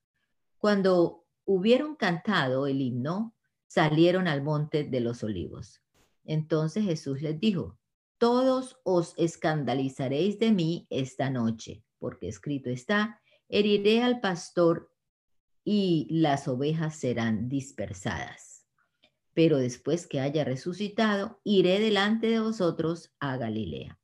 [0.58, 3.34] Cuando hubieron cantado el himno,
[3.66, 5.82] salieron al monte de los olivos.
[6.24, 7.78] Entonces Jesús les dijo,
[8.18, 14.92] todos os escandalizaréis de mí esta noche, porque escrito está, heriré al pastor
[15.64, 18.66] y las ovejas serán dispersadas.
[19.34, 23.98] Pero después que haya resucitado, iré delante de vosotros a Galilea.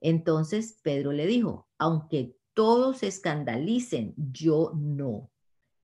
[0.00, 5.30] Entonces Pedro le dijo, aunque todos se escandalicen, yo no.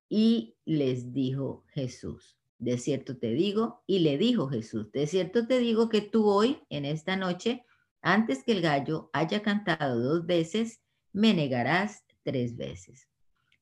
[0.09, 5.59] Y les dijo Jesús, de cierto te digo, y le dijo Jesús, de cierto te
[5.59, 7.63] digo que tú hoy, en esta noche,
[8.01, 10.81] antes que el gallo haya cantado dos veces,
[11.13, 13.07] me negarás tres veces.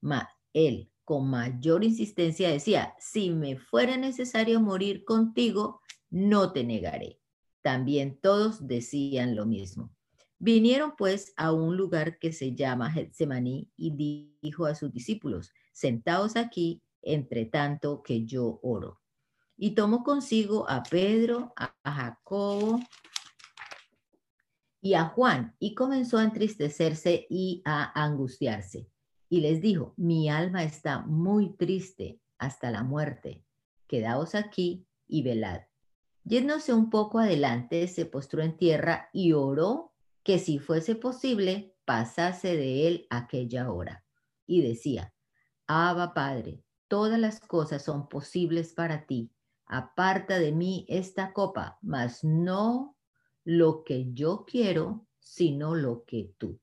[0.02, 7.20] Mas él, con mayor insistencia, decía, si me fuera necesario morir contigo, no te negaré.
[7.62, 9.94] También todos decían lo mismo.
[10.40, 16.36] Vinieron pues a un lugar que se llama Getsemaní y dijo a sus discípulos, sentaos
[16.36, 19.00] aquí, entre tanto que yo oro.
[19.56, 22.80] Y tomó consigo a Pedro, a Jacobo
[24.82, 28.90] y a Juan, y comenzó a entristecerse y a angustiarse.
[29.30, 33.44] y les dijo, mi alma está muy triste hasta la muerte.
[33.86, 35.64] Quedaos aquí y velad.
[36.24, 39.92] Yéndose un poco adelante, se postró en tierra y oró
[40.24, 44.06] que si fuese posible, pasase de él aquella hora.
[44.46, 45.14] Y decía,
[45.68, 49.30] Abba Padre, todas las cosas son posibles para ti.
[49.66, 52.96] Aparta de mí esta copa, mas no
[53.44, 56.60] lo que yo quiero, sino lo que tú.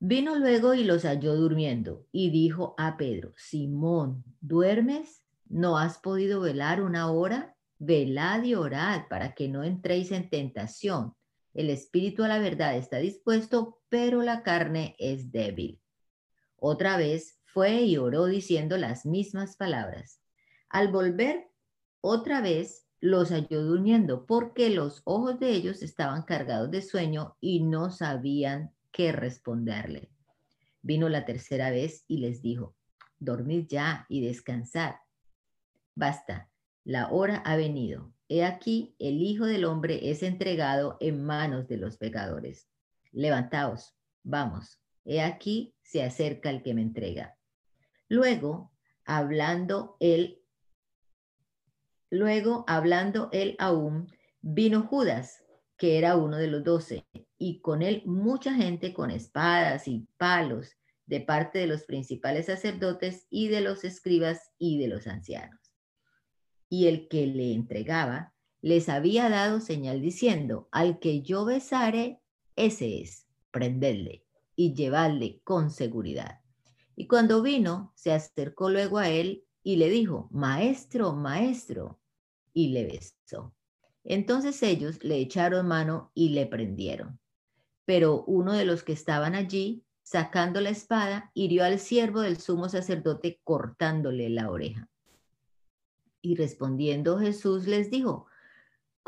[0.00, 5.22] Vino luego y los halló durmiendo y dijo a Pedro, Simón, ¿duermes?
[5.46, 7.56] ¿No has podido velar una hora?
[7.78, 11.14] Velad y orad para que no entréis en tentación.
[11.52, 15.80] El espíritu a la verdad está dispuesto, pero la carne es débil.
[16.60, 20.20] Otra vez fue y oró diciendo las mismas palabras.
[20.68, 21.48] Al volver
[22.00, 27.62] otra vez los halló durmiendo porque los ojos de ellos estaban cargados de sueño y
[27.62, 30.10] no sabían qué responderle.
[30.82, 32.74] Vino la tercera vez y les dijo,
[33.18, 34.94] dormid ya y descansad.
[35.94, 36.50] Basta,
[36.84, 38.12] la hora ha venido.
[38.28, 42.68] He aquí, el Hijo del Hombre es entregado en manos de los pecadores.
[43.12, 44.80] Levantaos, vamos.
[45.10, 47.34] He aquí, se acerca el que me entrega.
[48.10, 48.70] Luego,
[49.06, 50.42] hablando él,
[52.10, 55.42] luego, hablando él aún, vino Judas,
[55.78, 57.06] que era uno de los doce,
[57.38, 63.26] y con él mucha gente con espadas y palos de parte de los principales sacerdotes
[63.30, 65.74] y de los escribas y de los ancianos.
[66.68, 72.20] Y el que le entregaba les había dado señal diciendo, al que yo besare,
[72.56, 74.27] ese es, prendedle
[74.58, 76.40] y llevadle con seguridad.
[76.96, 82.00] Y cuando vino, se acercó luego a él y le dijo, Maestro, maestro,
[82.52, 83.54] y le besó.
[84.02, 87.20] Entonces ellos le echaron mano y le prendieron.
[87.84, 92.68] Pero uno de los que estaban allí, sacando la espada, hirió al siervo del sumo
[92.68, 94.88] sacerdote cortándole la oreja.
[96.20, 98.26] Y respondiendo Jesús les dijo,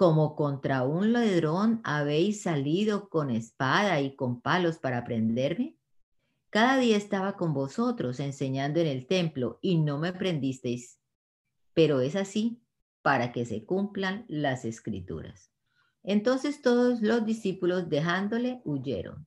[0.00, 5.76] como contra un ladrón habéis salido con espada y con palos para prenderme.
[6.48, 10.98] Cada día estaba con vosotros enseñando en el templo y no me prendisteis.
[11.74, 12.62] Pero es así
[13.02, 15.50] para que se cumplan las escrituras.
[16.02, 19.26] Entonces todos los discípulos dejándole huyeron,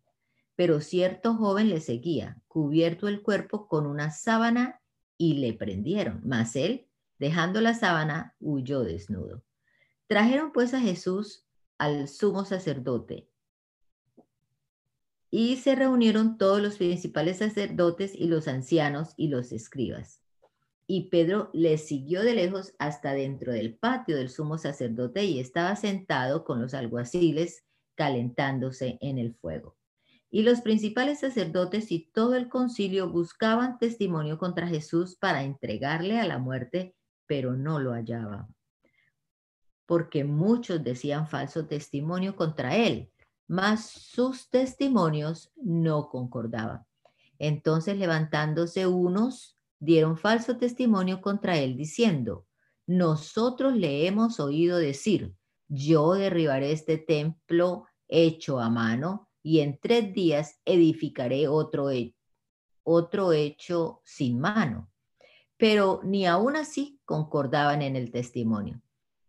[0.55, 4.81] pero cierto joven le seguía, cubierto el cuerpo con una sábana
[5.19, 6.87] y le prendieron, mas él,
[7.19, 9.43] dejando la sábana, huyó desnudo.
[10.13, 11.43] Trajeron pues a Jesús
[11.79, 13.31] al sumo sacerdote
[15.31, 20.21] y se reunieron todos los principales sacerdotes y los ancianos y los escribas.
[20.85, 25.75] Y Pedro le siguió de lejos hasta dentro del patio del sumo sacerdote y estaba
[25.75, 27.63] sentado con los alguaciles
[27.95, 29.77] calentándose en el fuego.
[30.29, 36.27] Y los principales sacerdotes y todo el concilio buscaban testimonio contra Jesús para entregarle a
[36.27, 36.95] la muerte,
[37.25, 38.53] pero no lo hallaban.
[39.85, 43.11] Porque muchos decían falso testimonio contra él,
[43.47, 46.85] mas sus testimonios no concordaban.
[47.39, 52.47] Entonces levantándose unos, dieron falso testimonio contra él, diciendo,
[52.85, 55.33] nosotros le hemos oído decir,
[55.67, 61.87] yo derribaré este templo hecho a mano y en tres días edificaré otro,
[62.83, 64.89] otro hecho sin mano.
[65.57, 68.81] Pero ni aún así concordaban en el testimonio.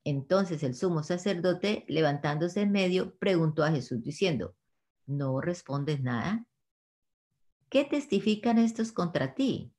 [0.05, 4.55] Entonces el sumo sacerdote, levantándose en medio, preguntó a Jesús diciendo,
[5.07, 6.47] ¿no respondes nada?
[7.71, 9.73] ¿Qué testifican estos contra ti?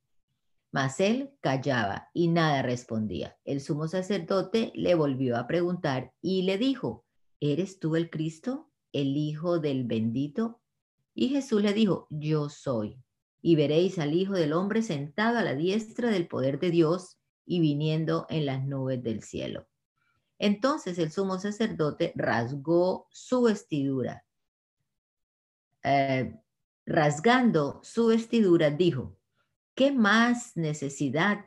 [0.72, 3.38] Mas él callaba y nada respondía.
[3.44, 7.06] El sumo sacerdote le volvió a preguntar y le dijo,
[7.40, 10.60] ¿eres tú el Cristo, el Hijo del bendito?
[11.14, 13.00] Y Jesús le dijo, yo soy.
[13.40, 17.16] Y veréis al Hijo del Hombre sentado a la diestra del poder de Dios
[17.46, 19.68] y viniendo en las nubes del cielo.
[20.38, 24.24] Entonces el sumo sacerdote rasgó su vestidura.
[25.82, 26.34] Eh,
[26.84, 29.16] rasgando su vestidura, dijo,
[29.76, 31.44] ¿Qué más necesidad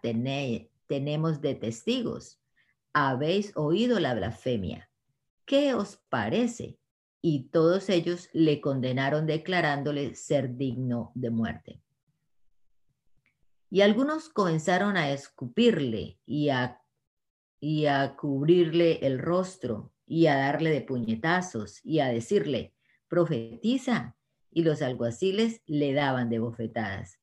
[0.87, 2.39] tenemos de testigos?
[2.93, 4.87] Habéis oído la blasfemia.
[5.45, 6.77] ¿Qué os parece?
[7.23, 11.81] Y todos ellos le condenaron declarándole ser digno de muerte.
[13.71, 16.79] Y algunos comenzaron a escupirle y a,
[17.59, 22.73] y a cubrirle el rostro y a darle de puñetazos y a decirle,
[23.07, 24.15] profetiza.
[24.51, 27.19] Y los alguaciles le daban de bofetadas.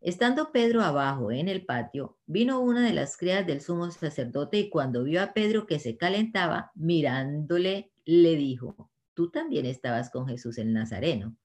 [0.00, 4.70] Estando Pedro abajo en el patio, vino una de las criadas del sumo sacerdote y
[4.70, 10.58] cuando vio a Pedro que se calentaba, mirándole, le dijo, tú también estabas con Jesús
[10.58, 11.36] el Nazareno.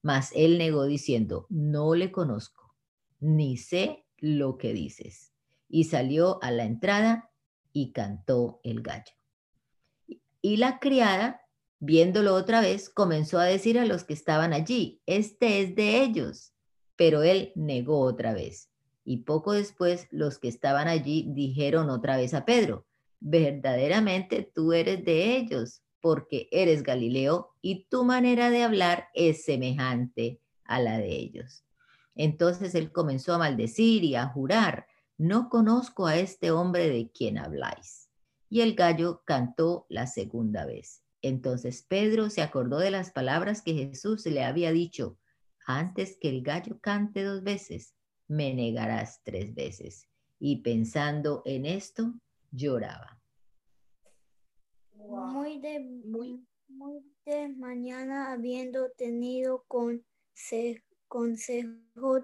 [0.00, 2.74] Mas él negó diciendo, no le conozco,
[3.20, 5.32] ni sé lo que dices.
[5.68, 7.31] Y salió a la entrada
[7.72, 9.12] y cantó el gallo.
[10.40, 11.42] Y la criada,
[11.78, 16.52] viéndolo otra vez, comenzó a decir a los que estaban allí, este es de ellos.
[16.96, 18.70] Pero él negó otra vez.
[19.04, 22.86] Y poco después los que estaban allí dijeron otra vez a Pedro,
[23.20, 30.40] verdaderamente tú eres de ellos, porque eres Galileo y tu manera de hablar es semejante
[30.64, 31.64] a la de ellos.
[32.14, 34.86] Entonces él comenzó a maldecir y a jurar,
[35.18, 38.08] no conozco a este hombre de quien habláis.
[38.48, 41.02] Y el gallo cantó la segunda vez.
[41.22, 45.18] Entonces Pedro se acordó de las palabras que Jesús le había dicho,
[45.66, 47.94] antes que el gallo cante dos veces,
[48.26, 50.08] me negarás tres veces.
[50.38, 52.14] Y pensando en esto,
[52.50, 53.20] lloraba.
[54.94, 56.44] Muy de, muy,
[57.24, 60.82] de mañana, habiendo tenido consejo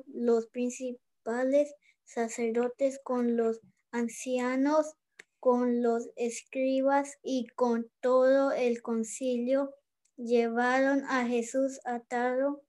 [0.06, 1.72] los principales
[2.08, 3.60] sacerdotes con los
[3.92, 4.94] ancianos,
[5.40, 9.74] con los escribas y con todo el concilio,
[10.16, 12.62] llevaron a Jesús atado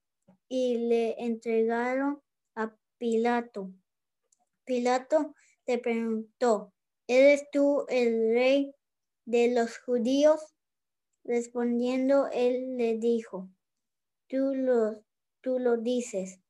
[0.48, 2.20] y le entregaron
[2.54, 3.72] a Pilato.
[4.64, 5.34] Pilato
[5.66, 6.72] le preguntó,
[7.08, 8.74] ¿eres tú el rey
[9.24, 10.54] de los judíos?
[11.24, 13.48] Respondiendo, él le dijo,
[14.28, 15.02] tú lo,
[15.40, 16.40] tú lo dices.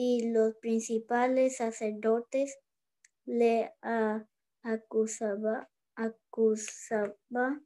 [0.00, 2.56] Y los principales sacerdotes
[3.24, 3.72] le
[4.62, 7.60] acusaba, acusaba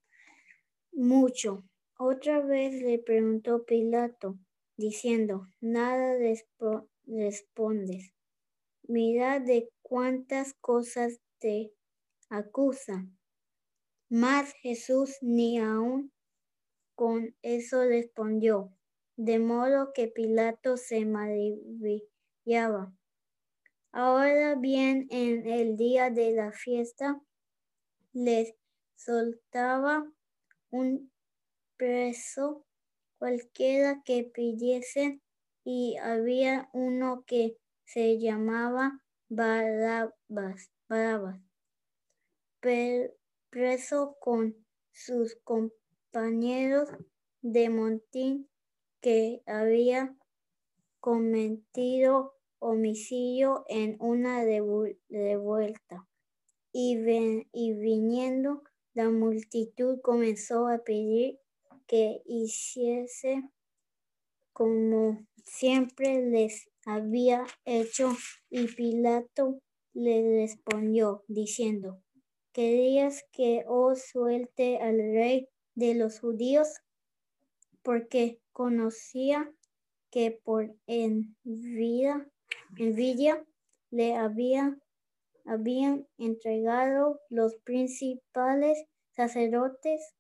[0.93, 1.69] mucho.
[1.99, 4.39] Otra vez le preguntó Pilato,
[4.79, 6.17] diciendo, nada
[7.05, 8.15] respondes.
[8.85, 11.75] Mira de cuántas cosas te
[12.31, 13.19] acusan.
[14.09, 16.11] Mas Jesús ni aún
[16.95, 18.75] con eso respondió,
[19.17, 21.05] de modo que Pilato se
[23.93, 27.21] Ahora bien, en el día de la fiesta,
[28.13, 28.55] les
[28.95, 30.05] soltaba
[30.71, 31.13] un
[31.77, 32.65] preso
[33.19, 35.23] cualquiera que pidiesen
[35.65, 40.71] y había uno que se llamaba Barabas.
[40.89, 41.41] Barabas
[43.51, 44.55] preso con
[44.93, 46.89] sus compañeros
[47.43, 48.49] de montín
[49.01, 50.17] que había
[51.03, 56.09] cometido homicidio en una revuelta.
[56.73, 56.97] Y,
[57.53, 58.63] y viniendo
[58.95, 61.41] la multitud comenzó a pedir
[61.89, 63.43] que hiciese
[64.53, 68.13] como siempre les había hecho
[68.49, 69.59] y Pilato
[69.93, 72.01] le respondió diciendo,
[72.53, 76.69] ¿Querías que os suelte al rey de los judíos?
[77.83, 79.53] Porque conocía
[80.13, 82.29] que por envidia,
[82.77, 83.45] envidia
[83.91, 84.79] le había,
[85.47, 90.15] habían entregado los principales sacerdotes,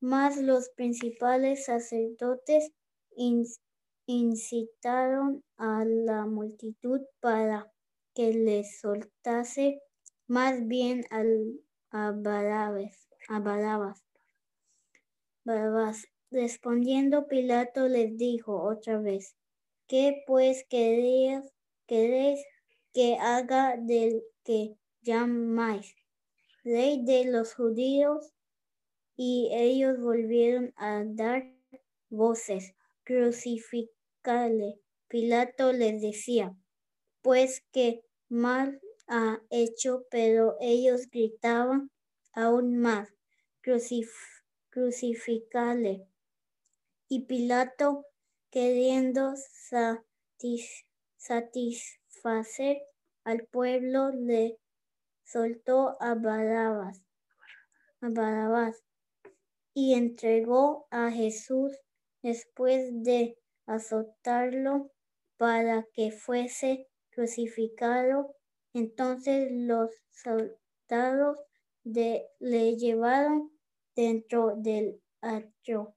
[0.00, 2.72] más los principales sacerdotes
[4.06, 7.70] incitaron a la multitud para
[8.14, 9.82] que le soltase
[10.26, 11.60] más bien al,
[11.90, 12.12] a
[15.44, 16.09] Barabas.
[16.32, 19.34] Respondiendo Pilato les dijo otra vez,
[19.88, 21.40] ¿qué pues queréis,
[21.88, 22.38] queréis
[22.92, 25.96] que haga del que llamáis
[26.62, 28.32] rey de los judíos?
[29.16, 31.52] Y ellos volvieron a dar
[32.10, 34.78] voces, crucificale.
[35.08, 36.54] Pilato les decía,
[37.22, 41.90] pues que mal ha hecho, pero ellos gritaban
[42.32, 43.08] aún más,
[44.70, 46.09] crucificale.
[47.12, 48.06] Y Pilato,
[48.52, 49.34] queriendo
[51.16, 52.76] satisfacer
[53.24, 54.60] al pueblo, le
[55.24, 57.02] soltó a Barabas,
[59.74, 61.76] y entregó a Jesús
[62.22, 63.36] después de
[63.66, 64.92] azotarlo
[65.36, 68.36] para que fuese crucificado.
[68.72, 71.40] Entonces los soldados
[71.82, 73.50] le llevaron
[73.96, 75.96] dentro del atrio,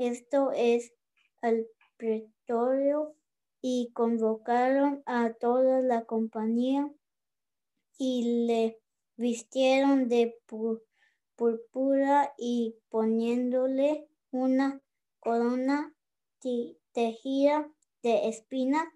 [0.00, 0.92] esto es
[1.40, 3.14] al pretorio,
[3.62, 6.90] y convocaron a toda la compañía
[7.98, 8.80] y le
[9.16, 10.34] vistieron de
[11.36, 14.80] púrpura y poniéndole una
[15.18, 15.94] corona
[16.92, 17.70] tejida
[18.02, 18.88] de espinas,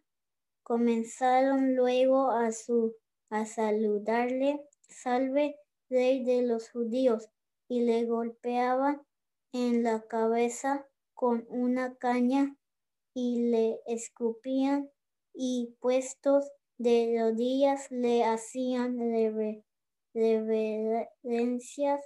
[0.62, 2.96] comenzaron luego a su
[3.28, 5.56] a saludarle, salve,
[5.90, 7.28] rey de los judíos,
[7.68, 9.02] y le golpeaba
[9.52, 12.56] en la cabeza con una caña
[13.14, 14.90] y le escupían
[15.32, 18.98] y puestos de rodillas le hacían
[20.14, 22.00] reverencias.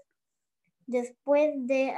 [0.86, 1.92] Después de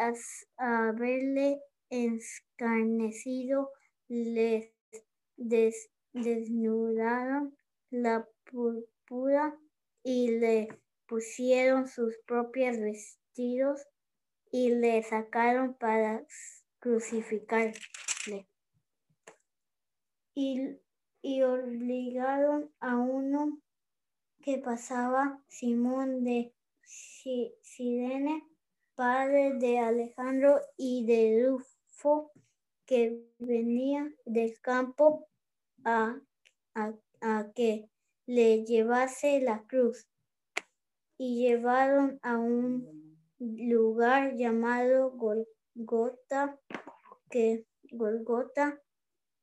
[0.57, 3.71] haberle escarnecido,
[4.09, 4.73] les
[6.13, 7.57] desnudaron
[7.91, 9.57] la púrpura
[10.03, 10.69] y le
[11.07, 13.87] pusieron sus propios vestidos
[14.51, 16.25] y le sacaron para
[16.81, 18.47] crucificarle.
[20.35, 20.78] Y,
[21.22, 23.61] y obligaron a uno
[24.43, 28.47] que pasaba, Simón de Sirene,
[28.95, 32.33] padre de Alejandro y de Rufo,
[32.87, 35.28] que venía del campo
[35.85, 36.18] a,
[36.74, 37.89] a que
[38.26, 40.09] le llevase la cruz.
[41.18, 45.16] Y llevaron a un lugar llamado
[45.75, 46.59] Golgota,
[47.31, 48.81] que Golgota,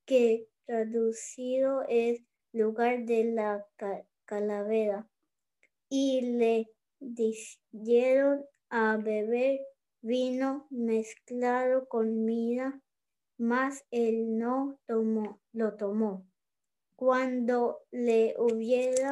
[0.06, 2.22] que traducido es
[2.52, 3.66] lugar de la
[4.26, 5.08] calavera.
[5.90, 6.70] Y le
[7.72, 9.60] dieron a beber
[10.02, 12.82] vino mezclado con mira,
[13.38, 16.28] mas él no tomó, lo tomó.
[16.96, 19.12] Cuando le hubiera,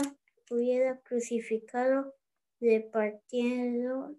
[0.49, 2.13] hubiera crucificado,
[2.59, 4.15] repartiendo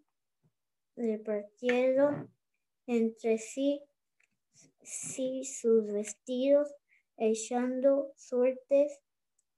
[0.96, 2.30] repartieron
[2.86, 3.82] entre sí,
[4.82, 6.74] sí sus vestidos,
[7.16, 9.00] echando suertes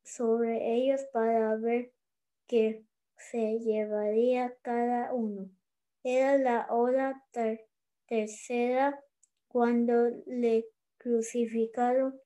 [0.05, 1.93] sobre ellos para ver
[2.47, 2.85] qué
[3.17, 5.51] se llevaría cada uno.
[6.03, 7.23] Era la hora
[8.07, 8.99] tercera
[9.49, 10.67] cuando le
[10.99, 12.19] crucificaron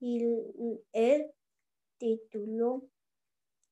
[0.00, 0.24] y
[0.92, 1.30] el
[1.98, 2.88] título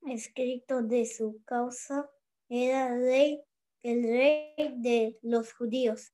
[0.06, 2.10] escrito de su causa
[2.48, 3.42] era rey
[3.82, 6.12] el rey de los judíos.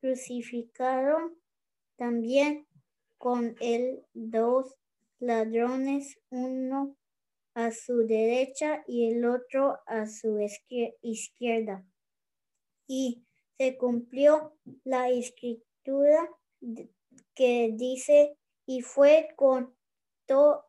[0.00, 1.38] Crucificaron
[1.96, 2.66] también
[3.18, 4.74] con él dos
[5.18, 6.96] ladrones, uno
[7.54, 10.38] a su derecha y el otro a su
[11.00, 11.84] izquierda.
[12.86, 13.24] Y
[13.56, 14.52] se cumplió
[14.84, 16.30] la escritura
[17.34, 18.36] que dice,
[18.66, 20.66] y fue contado,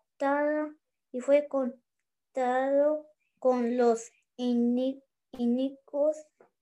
[1.12, 3.06] y fue contado
[3.40, 6.18] con los inicuos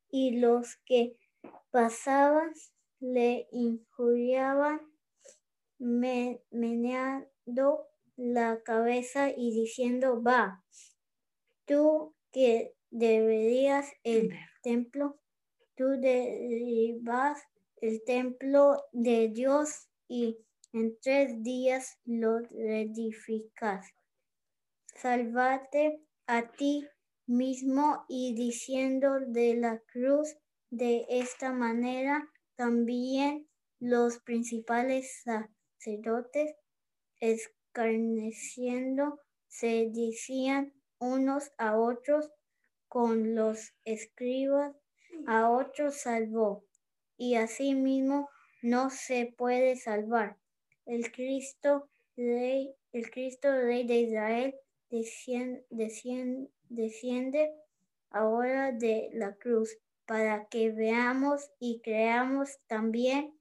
[0.09, 1.17] y los que
[1.75, 2.53] pasaban
[3.01, 4.79] le injuriaban
[5.77, 7.27] meneando
[8.15, 10.63] la cabeza y diciendo, va,
[11.65, 14.29] tú que deberías el
[14.63, 15.19] templo,
[15.75, 17.43] tú derribas
[17.81, 20.37] el templo de Dios y
[20.71, 23.85] en tres días lo edificas.
[24.95, 26.87] Salvate a ti
[27.27, 30.37] mismo y diciendo de la cruz
[30.77, 33.47] de esta manera también
[33.79, 36.53] los principales sacerdotes
[37.21, 42.29] escarneciendo se decían unos a otros
[42.89, 44.75] con los escribas
[45.27, 46.65] a otros salvó
[47.17, 48.29] y asimismo
[48.61, 50.37] no se puede salvar.
[50.85, 54.55] El Cristo rey el Cristo rey de Israel
[54.89, 55.65] desciende,
[56.69, 57.53] desciende
[58.09, 63.37] ahora de la cruz para que veamos y creamos también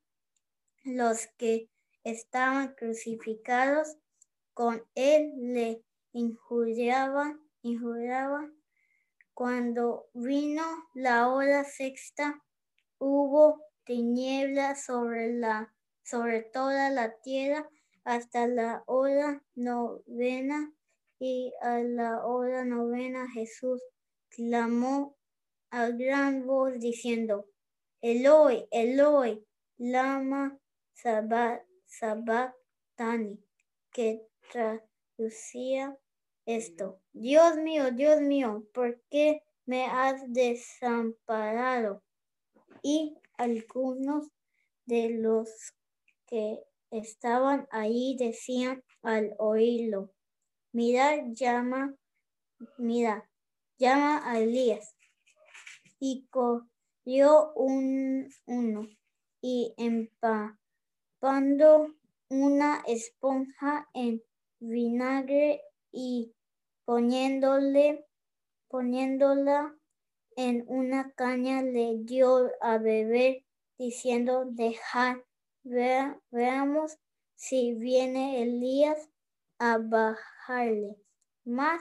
[0.84, 1.68] los que
[2.02, 3.96] estaban crucificados
[4.52, 8.54] con él le injuriaban, injuriaban.
[9.32, 10.62] Cuando vino
[10.94, 12.42] la hora sexta,
[12.98, 17.68] hubo tinieblas sobre la sobre toda la tierra
[18.04, 20.72] hasta la hora novena
[21.18, 23.82] y a la hora novena Jesús
[24.28, 25.16] clamó
[25.74, 27.46] a gran voz diciendo,
[28.00, 29.44] Eloi, Eloi,
[29.78, 30.56] lama
[31.86, 33.38] sabactani,
[33.92, 35.96] que traducía
[36.46, 42.02] esto, Dios mío, Dios mío, ¿por qué me has desamparado?
[42.82, 44.28] Y algunos
[44.86, 45.48] de los
[46.26, 50.14] que estaban ahí decían al oírlo,
[50.72, 51.94] Mira, llama,
[52.78, 53.30] mira,
[53.78, 54.93] llama a Elías.
[56.06, 58.86] Y cogió un, uno
[59.40, 60.58] y empapando
[62.28, 64.22] una esponja en
[64.60, 66.34] vinagre y
[66.84, 68.04] poniéndole,
[68.68, 69.74] poniéndola
[70.36, 73.42] en una caña le dio a beber
[73.78, 75.16] diciendo, dejad,
[75.62, 76.98] veamos
[77.34, 79.08] si viene Elías
[79.58, 80.98] a bajarle.
[81.46, 81.80] Mas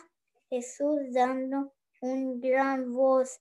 [0.49, 3.39] Jesús dando un gran voz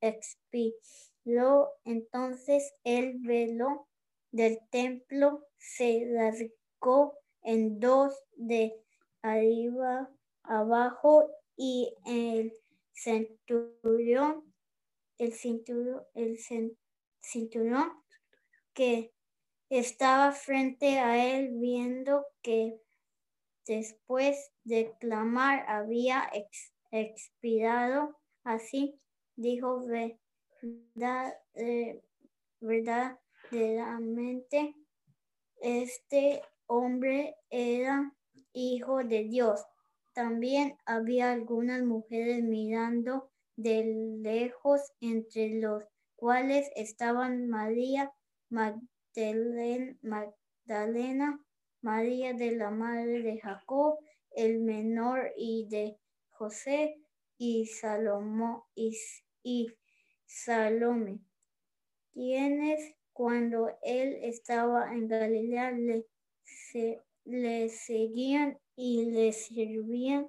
[0.00, 1.72] expiró.
[1.84, 3.88] Entonces él veló
[4.30, 8.74] del templo se rasgó en dos de
[9.22, 10.10] arriba
[10.42, 12.52] abajo y el
[12.92, 14.54] centurión,
[15.18, 16.38] el cinturón, el
[17.20, 17.92] cinturón
[18.74, 19.12] que
[19.68, 22.80] estaba frente a él viendo que
[23.66, 26.30] después de clamar había
[26.90, 28.18] expirado
[28.48, 28.98] así,
[29.36, 32.02] dijo verdad, eh,
[32.60, 34.74] verdaderamente
[35.60, 38.12] este hombre era
[38.52, 39.64] hijo de Dios.
[40.14, 43.84] También había algunas mujeres mirando de
[44.22, 45.84] lejos, entre los
[46.16, 48.10] cuales estaban María
[48.48, 49.98] Magdalena,
[51.82, 53.98] María de la madre de Jacob,
[54.30, 55.98] el menor y de
[56.30, 56.96] José
[57.38, 59.72] y, Salomo, y,
[60.26, 61.20] Salome,
[62.12, 66.06] quienes cuando él estaba en Galilea le,
[67.24, 70.28] le seguían y le servían,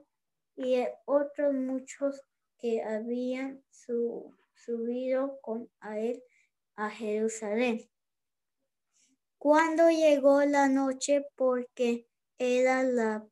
[0.56, 2.22] y otros muchos
[2.58, 6.24] que habían subido con a él
[6.76, 7.90] a Jerusalén.
[9.38, 12.08] Cuando llegó la noche, porque
[12.38, 13.26] era la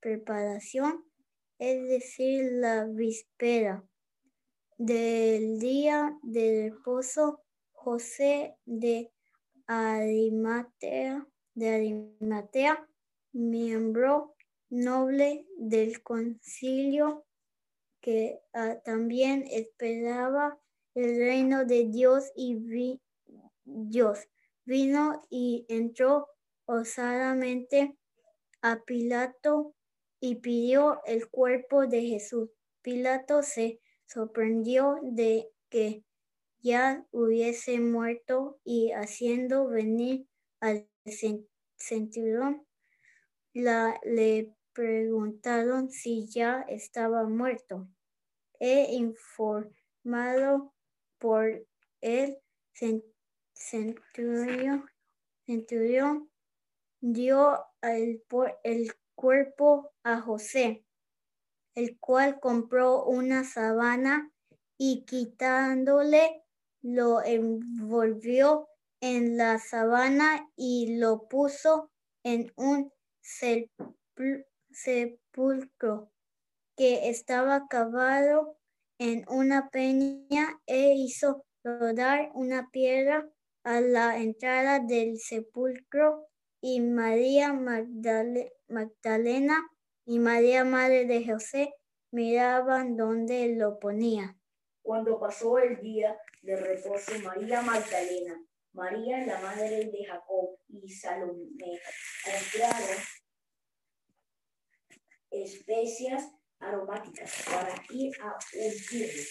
[0.00, 1.04] preparación,
[1.64, 3.82] es decir, la víspera
[4.76, 7.40] del día del reposo,
[7.72, 9.10] José de
[9.66, 12.06] Arimatea, de
[13.32, 14.34] miembro
[14.68, 17.24] noble del concilio
[18.02, 20.60] que ah, también esperaba
[20.94, 22.58] el reino de Dios y
[23.64, 24.18] Dios
[24.66, 26.28] vino y entró
[26.66, 27.96] osadamente
[28.60, 29.74] a Pilato
[30.24, 32.48] y pidió el cuerpo de Jesús.
[32.80, 36.02] Pilato se sorprendió de que
[36.62, 40.26] ya hubiese muerto y haciendo venir
[40.60, 40.88] al
[41.76, 42.66] centurión,
[43.52, 47.86] la, le preguntaron si ya estaba muerto.
[48.58, 50.72] He informado
[51.18, 51.66] por
[52.00, 52.38] el
[53.52, 54.88] centurión,
[55.44, 56.30] centurión
[57.02, 58.24] dio el,
[58.62, 60.84] el cuerpo a José,
[61.74, 64.30] el cual compró una sabana
[64.78, 66.44] y quitándole
[66.82, 68.68] lo envolvió
[69.00, 71.90] en la sabana y lo puso
[72.22, 72.92] en un
[74.70, 76.10] sepulcro
[76.76, 78.58] que estaba cavado
[78.98, 83.28] en una peña e hizo rodar una piedra
[83.64, 86.26] a la entrada del sepulcro
[86.60, 88.50] y María Magdalena
[90.06, 91.74] y María Madre de José
[92.10, 94.36] miraban donde lo ponía.
[94.82, 98.38] Cuando pasó el día de reposo, María Magdalena,
[98.72, 101.80] María la madre de Jacob y Salomé
[102.24, 102.98] compraron
[105.30, 109.22] especias aromáticas para ir a ungirlo.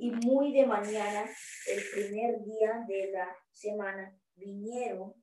[0.00, 1.28] Y muy de mañana,
[1.66, 5.14] el primer día de la semana, vinieron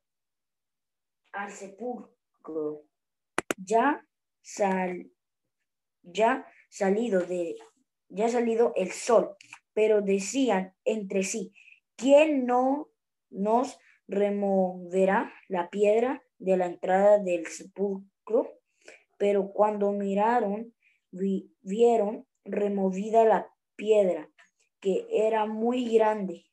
[1.32, 2.86] al sepulcro.
[3.58, 4.06] Ya
[4.41, 5.12] sal,
[6.01, 7.56] ya salido de,
[8.10, 9.36] ya salido el sol
[9.76, 11.53] pero decían entre sí,
[11.97, 12.89] ¿quién no
[13.30, 13.78] nos
[14.08, 18.58] removerá la piedra de la entrada del sepulcro?
[19.18, 20.74] Pero cuando miraron,
[21.62, 24.30] vieron removida la piedra,
[24.80, 26.45] que era muy grande,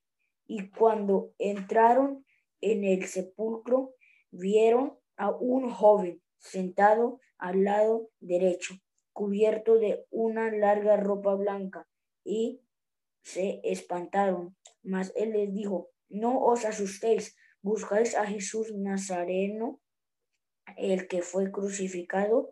[0.47, 2.27] y cuando entraron
[2.61, 3.95] en el sepulcro,
[4.33, 8.75] vieron a un joven sentado al lado derecho,
[9.13, 11.89] cubierto de una larga ropa blanca,
[12.25, 12.61] y
[13.23, 19.81] se espantaron, mas él les dijo, no os asustéis, buscáis a Jesús Nazareno,
[20.77, 22.51] el que fue crucificado,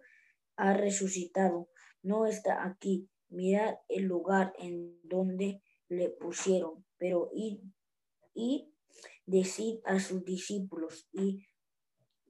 [0.56, 1.68] ha resucitado,
[2.02, 7.62] no está aquí, mirad el lugar en donde le pusieron, pero y
[8.34, 8.72] y
[9.26, 11.46] decid a sus discípulos y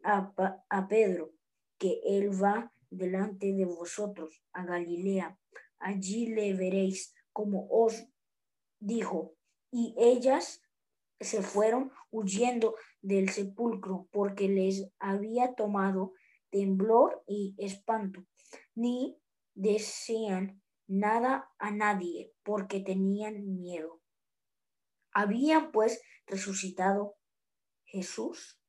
[0.03, 0.33] a,
[0.69, 1.33] a Pedro
[1.81, 5.39] que él va delante de vosotros a Galilea,
[5.79, 8.07] allí le veréis como os
[8.79, 9.35] dijo,
[9.73, 10.63] y ellas
[11.21, 16.13] se fueron huyendo del sepulcro porque les había tomado
[16.51, 18.27] temblor y espanto,
[18.75, 19.19] ni
[19.55, 24.03] decían nada a nadie porque tenían miedo.
[25.13, 27.17] Había pues resucitado
[27.85, 28.61] Jesús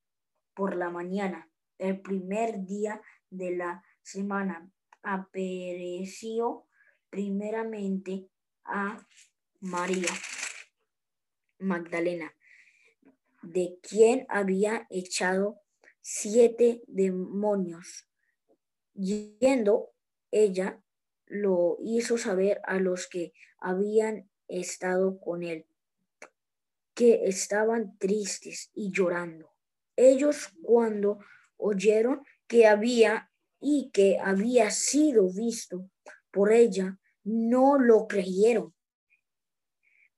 [0.54, 1.51] por la mañana,
[1.82, 4.72] el primer día de la semana.
[5.02, 6.68] Apareció
[7.10, 8.30] primeramente
[8.64, 9.06] a
[9.60, 10.12] María
[11.58, 12.34] Magdalena,
[13.42, 15.60] de quien había echado
[16.02, 18.08] siete demonios.
[18.94, 19.94] Yendo
[20.30, 20.82] ella
[21.26, 25.66] lo hizo saber a los que habían estado con él,
[26.94, 29.52] que estaban tristes y llorando.
[29.96, 31.20] Ellos cuando
[31.62, 35.90] oyeron que había y que había sido visto
[36.32, 38.74] por ella, no lo creyeron.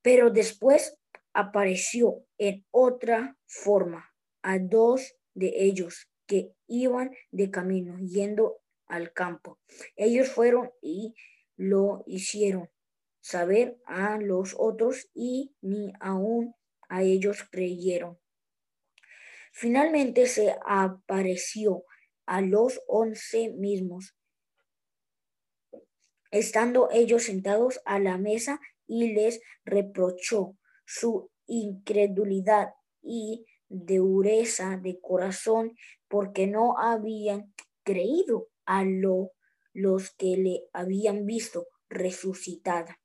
[0.02, 0.98] Pero después
[1.34, 9.60] apareció en otra forma a dos de ellos que iban de camino yendo al campo.
[9.96, 11.16] Ellos fueron y
[11.56, 12.70] lo hicieron
[13.22, 16.56] saber a los otros y ni aún
[16.90, 18.20] a ellos creyeron.
[19.56, 21.84] Finalmente se apareció
[22.26, 24.16] a los once mismos,
[26.32, 32.70] estando ellos sentados a la mesa y les reprochó su incredulidad
[33.04, 35.76] y dureza de corazón
[36.08, 39.34] porque no habían creído a lo,
[39.72, 43.00] los que le habían visto resucitada.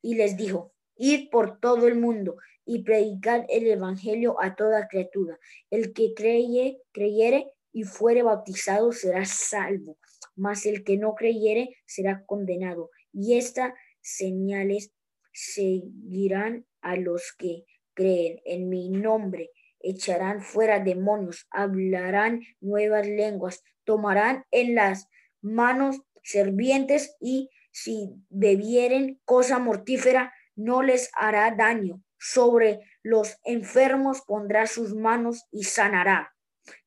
[0.00, 2.36] Y les dijo, id por todo el mundo
[2.66, 5.38] y predicad el evangelio a toda criatura.
[5.70, 9.98] El que creye, creyere y fuere bautizado será salvo,
[10.34, 12.90] mas el que no creyere será condenado.
[13.12, 14.92] Y estas señales
[15.32, 17.64] seguirán a los que
[17.94, 19.50] creen en mi nombre.
[19.80, 25.06] Echarán fuera demonios, hablarán nuevas lenguas, tomarán en las
[25.40, 32.02] manos serpientes y si bebieren cosa mortífera no les hará daño.
[32.18, 36.34] Sobre los enfermos pondrá sus manos y sanará.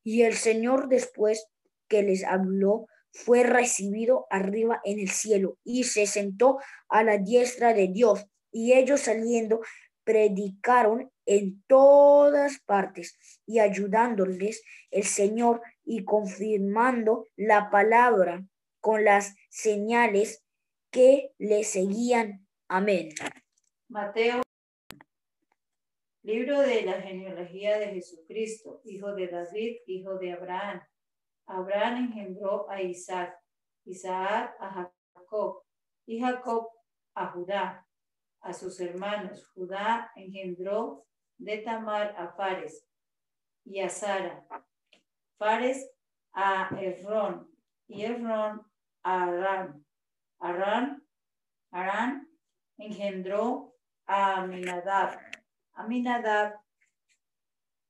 [0.03, 1.47] Y el Señor después
[1.87, 7.73] que les habló fue recibido arriba en el cielo y se sentó a la diestra
[7.73, 8.25] de Dios.
[8.51, 9.61] Y ellos saliendo
[10.03, 13.15] predicaron en todas partes
[13.45, 18.43] y ayudándoles el Señor y confirmando la palabra
[18.79, 20.43] con las señales
[20.89, 22.47] que le seguían.
[22.67, 23.09] Amén.
[23.87, 24.41] Mateo,
[26.23, 30.81] libro de la genealogía de Jesucristo, hijo de David, hijo de Abraham.
[31.45, 33.35] Abraham engendró a Isaac,
[33.85, 35.63] Isaac a Jacob
[36.05, 36.69] y Jacob
[37.15, 37.87] a Judá,
[38.41, 39.49] a sus hermanos.
[39.53, 41.05] Judá engendró
[41.37, 42.85] de Tamar a Fares
[43.65, 44.45] y a Sara.
[45.37, 45.89] Fares
[46.33, 47.49] a Errón
[47.87, 48.61] y Errón
[49.03, 49.85] a Arán.
[50.39, 51.03] Arán,
[51.71, 52.27] Arán
[52.77, 53.73] engendró
[54.05, 55.19] a Aminadab.
[55.79, 56.59] Aminadab,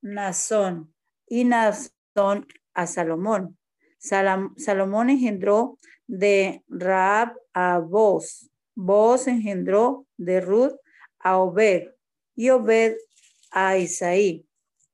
[0.02, 0.94] Nazón
[1.26, 3.58] y Nazón a Salomón.
[3.98, 8.52] Salomón engendró de Raab a Boz.
[8.76, 10.76] Boz engendró de Ruth
[11.18, 11.90] a Obed
[12.36, 12.96] y Obed
[13.50, 14.46] a Isaí.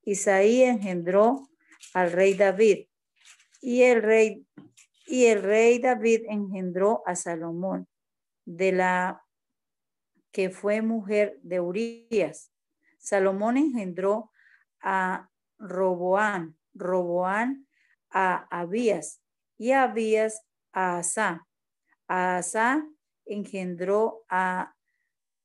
[0.04, 1.50] Isaí engendró
[1.93, 2.88] al rey David
[3.62, 4.48] y el rey
[5.06, 7.88] y el rey David engendró a Salomón
[8.46, 9.22] de la
[10.32, 12.55] que fue mujer de Urías.
[13.06, 14.32] Salomón engendró
[14.82, 15.30] a
[15.60, 17.68] Roboán, Roboán
[18.10, 19.22] a Abías
[19.60, 20.41] y Abías
[20.74, 21.47] a Asa.
[22.08, 22.84] A Asa
[23.26, 24.76] engendró a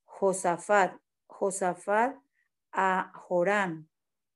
[0.04, 2.16] Josafat, Josafat
[2.72, 3.88] a Joram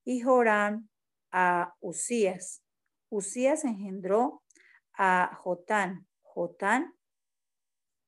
[0.04, 0.90] y Joram
[1.32, 2.62] a Usías.
[3.08, 4.42] Usías engendró
[4.92, 6.94] a Jotán, Jotán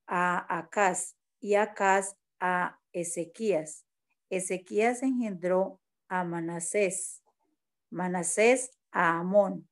[0.07, 3.86] a Acaz y Acaz a Ezequías.
[4.31, 7.22] Ezequías engendró a Manasés,
[7.91, 9.68] Manasés a Amón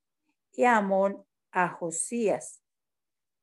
[0.52, 2.62] y Amón a Josías.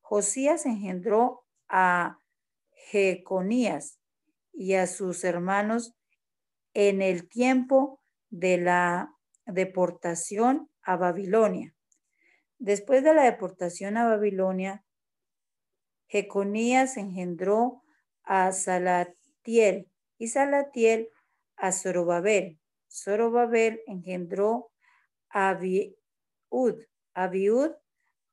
[0.01, 2.19] Josías engendró a
[2.71, 3.99] Jeconías
[4.53, 5.93] y a sus hermanos
[6.73, 9.13] en el tiempo de la
[9.45, 11.75] deportación a Babilonia.
[12.57, 14.83] Después de la deportación a Babilonia,
[16.07, 17.83] Jeconías engendró
[18.23, 19.90] a Salatiel
[20.21, 21.09] y Salatiel
[21.57, 22.59] a Zorobabel.
[22.87, 24.71] Zorobabel engendró
[25.31, 26.77] a Abiud,
[27.15, 27.71] Abiud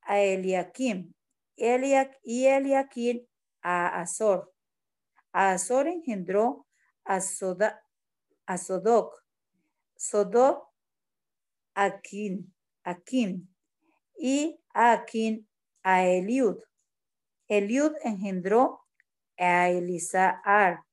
[0.03, 1.15] a Eliakim
[1.57, 3.27] y Eliakim
[3.63, 4.53] a Azor.
[5.33, 6.67] A Azor engendró
[7.05, 7.83] a, Soda,
[8.45, 9.25] a Sodoc,
[9.97, 10.69] Sodoc
[11.75, 13.49] a Akin, Akin
[14.19, 15.49] y a Akin
[15.83, 16.59] a Eliud.
[17.49, 18.83] Eliud engendró
[19.39, 20.88] a Elisar, Elis,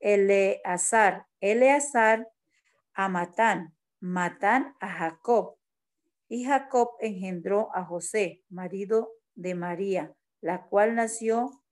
[0.00, 2.28] Eleazar, Eleazar
[2.94, 5.56] a Matán, Matán a Jacob,
[6.28, 11.62] y Jacob engendró a José, marido de María, la cual nació,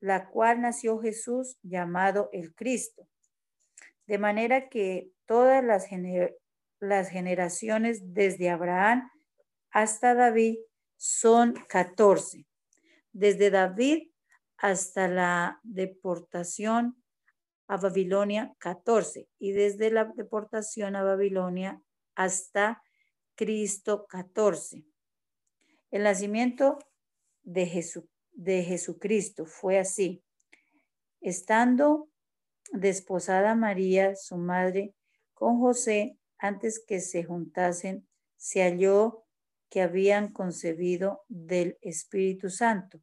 [0.00, 3.08] la cual nació Jesús llamado el Cristo.
[4.06, 5.86] de manera que todas las,
[6.80, 9.08] las generaciones desde Abraham
[9.70, 10.56] hasta David
[10.96, 12.44] son 14.
[13.12, 14.11] Desde David
[14.62, 16.96] hasta la deportación
[17.66, 19.28] a Babilonia, 14.
[19.40, 21.82] Y desde la deportación a Babilonia
[22.14, 22.80] hasta
[23.34, 24.84] Cristo, 14.
[25.90, 26.78] El nacimiento
[27.42, 27.84] de,
[28.30, 30.22] de Jesucristo fue así.
[31.20, 32.08] Estando
[32.72, 34.94] desposada María, su madre,
[35.34, 38.06] con José, antes que se juntasen,
[38.36, 39.24] se halló
[39.68, 43.02] que habían concebido del Espíritu Santo.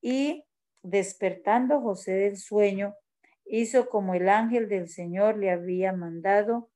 [0.00, 0.44] Y
[0.82, 2.94] despertando José del sueño,
[3.44, 6.70] hizo como el ángel del Señor le había mandado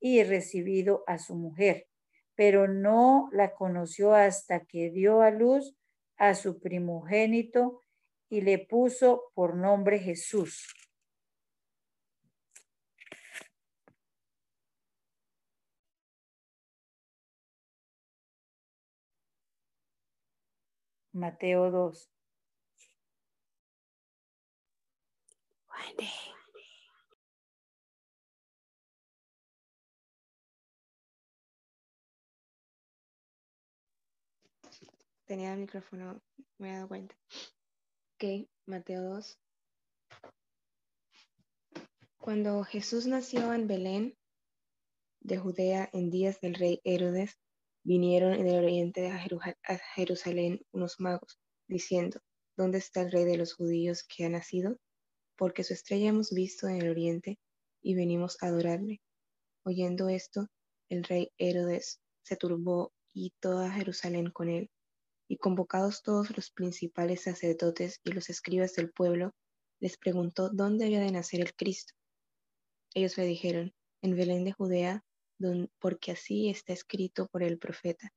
[0.00, 1.86] y recibido a su mujer
[2.40, 5.76] pero no la conoció hasta que dio a luz
[6.16, 7.82] a su primogénito
[8.30, 10.66] y le puso por nombre Jesús.
[21.12, 22.19] Mateo 2.
[35.30, 36.20] Tenía el micrófono,
[36.58, 37.14] me he dado cuenta.
[38.16, 39.38] Ok, Mateo 2.
[42.18, 44.18] Cuando Jesús nació en Belén
[45.20, 47.38] de Judea en días del rey Herodes,
[47.84, 52.20] vinieron del oriente a Jerusalén unos magos, diciendo,
[52.56, 54.78] ¿dónde está el rey de los judíos que ha nacido?
[55.40, 57.38] Porque su estrella hemos visto en el oriente
[57.80, 59.00] y venimos a adorarle.
[59.64, 60.48] Oyendo esto,
[60.90, 64.70] el rey Herodes se turbó y toda Jerusalén con él
[65.28, 69.32] y convocados todos los principales sacerdotes y los escribas del pueblo,
[69.80, 71.94] les preguntó dónde había de nacer el Cristo.
[72.92, 73.72] Ellos le dijeron,
[74.02, 75.02] en Belén de Judea,
[75.78, 78.12] porque así está escrito por el profeta.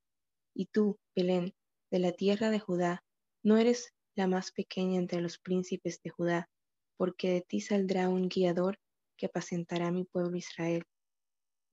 [0.54, 1.54] Y tú, Belén,
[1.90, 3.02] de la tierra de Judá,
[3.44, 6.50] no eres la más pequeña entre los príncipes de Judá,
[6.98, 8.80] porque de ti saldrá un guiador
[9.18, 10.84] que apacentará a mi pueblo Israel.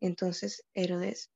[0.01, 1.31] Entonces Herodes,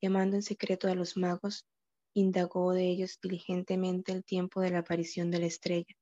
[0.00, 1.66] llamando en secreto a los magos,
[2.14, 5.94] indagó de ellos diligentemente el tiempo de la aparición de la estrella,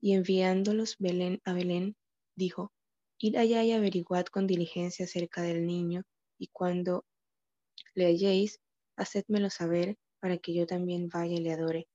[0.00, 1.96] y enviándolos Belén a Belén,
[2.36, 2.72] dijo,
[3.18, 6.02] Id allá y averiguad con diligencia acerca del niño,
[6.38, 7.04] y cuando
[7.94, 8.60] le halléis,
[8.96, 11.88] hacedmelo saber, para que yo también vaya y le adore.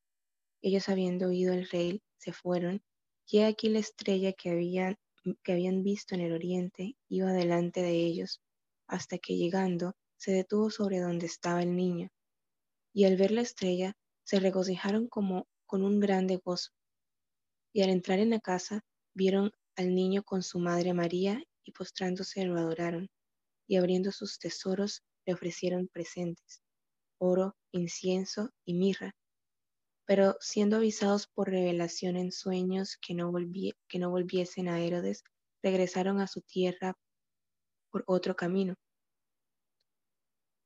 [0.61, 2.83] Ellos habiendo oído el rey, se fueron,
[3.27, 4.97] y aquí la estrella que habían,
[5.43, 8.41] que habían visto en el oriente iba delante de ellos,
[8.87, 12.09] hasta que llegando, se detuvo sobre donde estaba el niño
[12.95, 16.71] y al ver la estrella se regocijaron como con un grande gozo.
[17.73, 22.45] Y al entrar en la casa vieron al niño con su madre María y postrándose
[22.45, 23.09] lo adoraron,
[23.67, 26.61] y abriendo sus tesoros le ofrecieron presentes,
[27.17, 29.13] oro, incienso y mirra.
[30.05, 35.23] Pero siendo avisados por revelación en sueños que no, volviesen a Herodes,
[35.63, 36.95] regresaron a su tierra
[37.91, 38.75] por otro camino.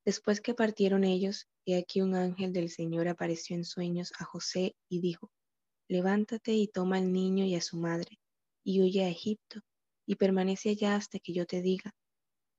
[0.05, 4.75] Después que partieron ellos, he aquí un ángel del Señor apareció en sueños a José
[4.89, 5.31] y dijo,
[5.87, 8.19] Levántate y toma al niño y a su madre,
[8.63, 9.61] y huye a Egipto,
[10.05, 11.95] y permanece allá hasta que yo te diga,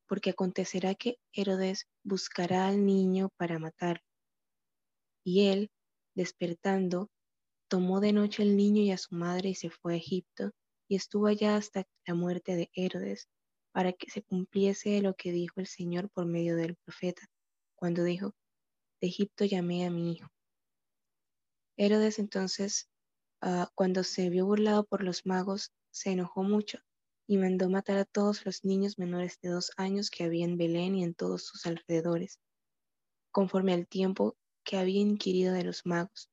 [0.07, 4.03] porque acontecerá que Herodes buscará al niño para matarlo.
[5.25, 5.71] Y él,
[6.15, 7.11] despertando,
[7.69, 10.51] tomó de noche al niño y a su madre y se fue a Egipto,
[10.89, 13.29] y estuvo allá hasta la muerte de Herodes,
[13.73, 17.23] para que se cumpliese lo que dijo el Señor por medio del profeta,
[17.77, 18.35] cuando dijo,
[19.01, 20.29] de Egipto llamé a mi hijo.
[21.77, 22.89] Herodes entonces,
[23.41, 26.79] ah, cuando se vio burlado por los magos, se enojó mucho
[27.27, 30.97] y mandó matar a todos los niños menores de dos años que había en Belén
[30.97, 32.41] y en todos sus alrededores,
[33.31, 34.37] conforme al tiempo
[34.71, 36.31] que había inquirido de los magos.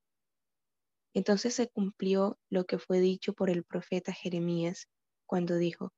[1.15, 4.87] Entonces se cumplió lo que fue dicho por el profeta Jeremías,
[5.25, 5.91] cuando dijo,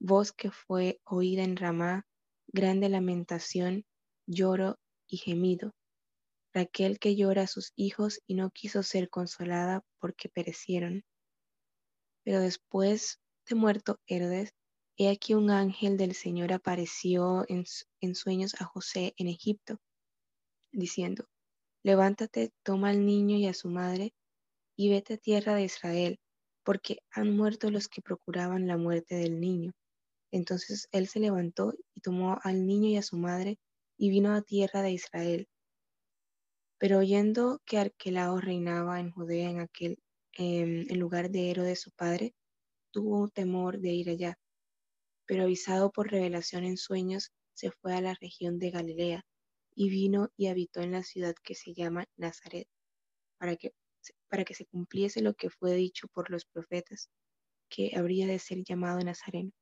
[0.00, 2.04] Voz que fue oída en Ramá,
[2.48, 3.84] grande lamentación,
[4.26, 5.70] lloro y gemido.
[6.52, 11.04] Raquel que llora a sus hijos y no quiso ser consolada porque perecieron.
[12.24, 14.52] Pero después de muerto Herodes,
[14.96, 17.66] he aquí un ángel del Señor apareció en,
[18.00, 19.78] en sueños a José en Egipto,
[20.72, 21.28] diciendo,
[21.84, 24.12] Levántate, toma al niño y a su madre,
[24.76, 26.18] y vete a tierra de Israel,
[26.64, 29.72] porque han muerto los que procuraban la muerte del niño.
[30.32, 33.58] Entonces él se levantó y tomó al niño y a su madre,
[33.96, 35.48] y vino a tierra de Israel.
[36.78, 39.98] Pero oyendo que Arquelao reinaba en Judea en aquel
[40.32, 42.34] em, en lugar de su padre,
[42.92, 44.38] tuvo temor de ir allá.
[45.26, 49.24] Pero avisado por revelación en sueños, se fue a la región de Galilea
[49.78, 52.66] y vino y habitó en la ciudad que se llama Nazaret,
[53.38, 53.72] para que,
[54.28, 57.10] para que se cumpliese lo que fue dicho por los profetas,
[57.68, 59.52] que habría de ser llamado Nazareno.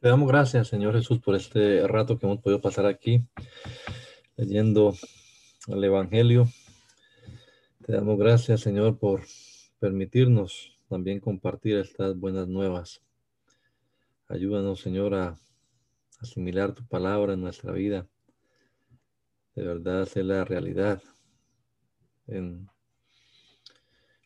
[0.00, 3.24] Te damos gracias, Señor Jesús, por este rato que hemos podido pasar aquí
[4.36, 4.94] leyendo
[5.68, 6.46] el Evangelio.
[7.86, 9.22] Te damos gracias, Señor, por
[9.78, 13.00] permitirnos también compartir estas buenas nuevas.
[14.28, 15.38] Ayúdanos, Señor, a
[16.20, 18.06] asimilar tu palabra en nuestra vida.
[19.58, 21.02] De verdad, hacer la realidad
[22.28, 22.70] en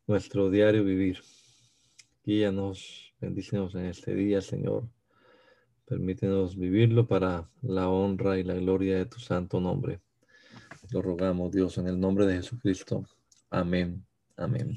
[0.06, 1.20] nuestro diario vivir.
[2.22, 4.90] Guíanos, bendícenos en este día, Señor.
[5.86, 10.02] Permítenos vivirlo para la honra y la gloria de tu santo nombre.
[10.90, 13.02] Lo rogamos, Dios, en el nombre de Jesucristo.
[13.48, 14.04] Amén.
[14.36, 14.76] Amén.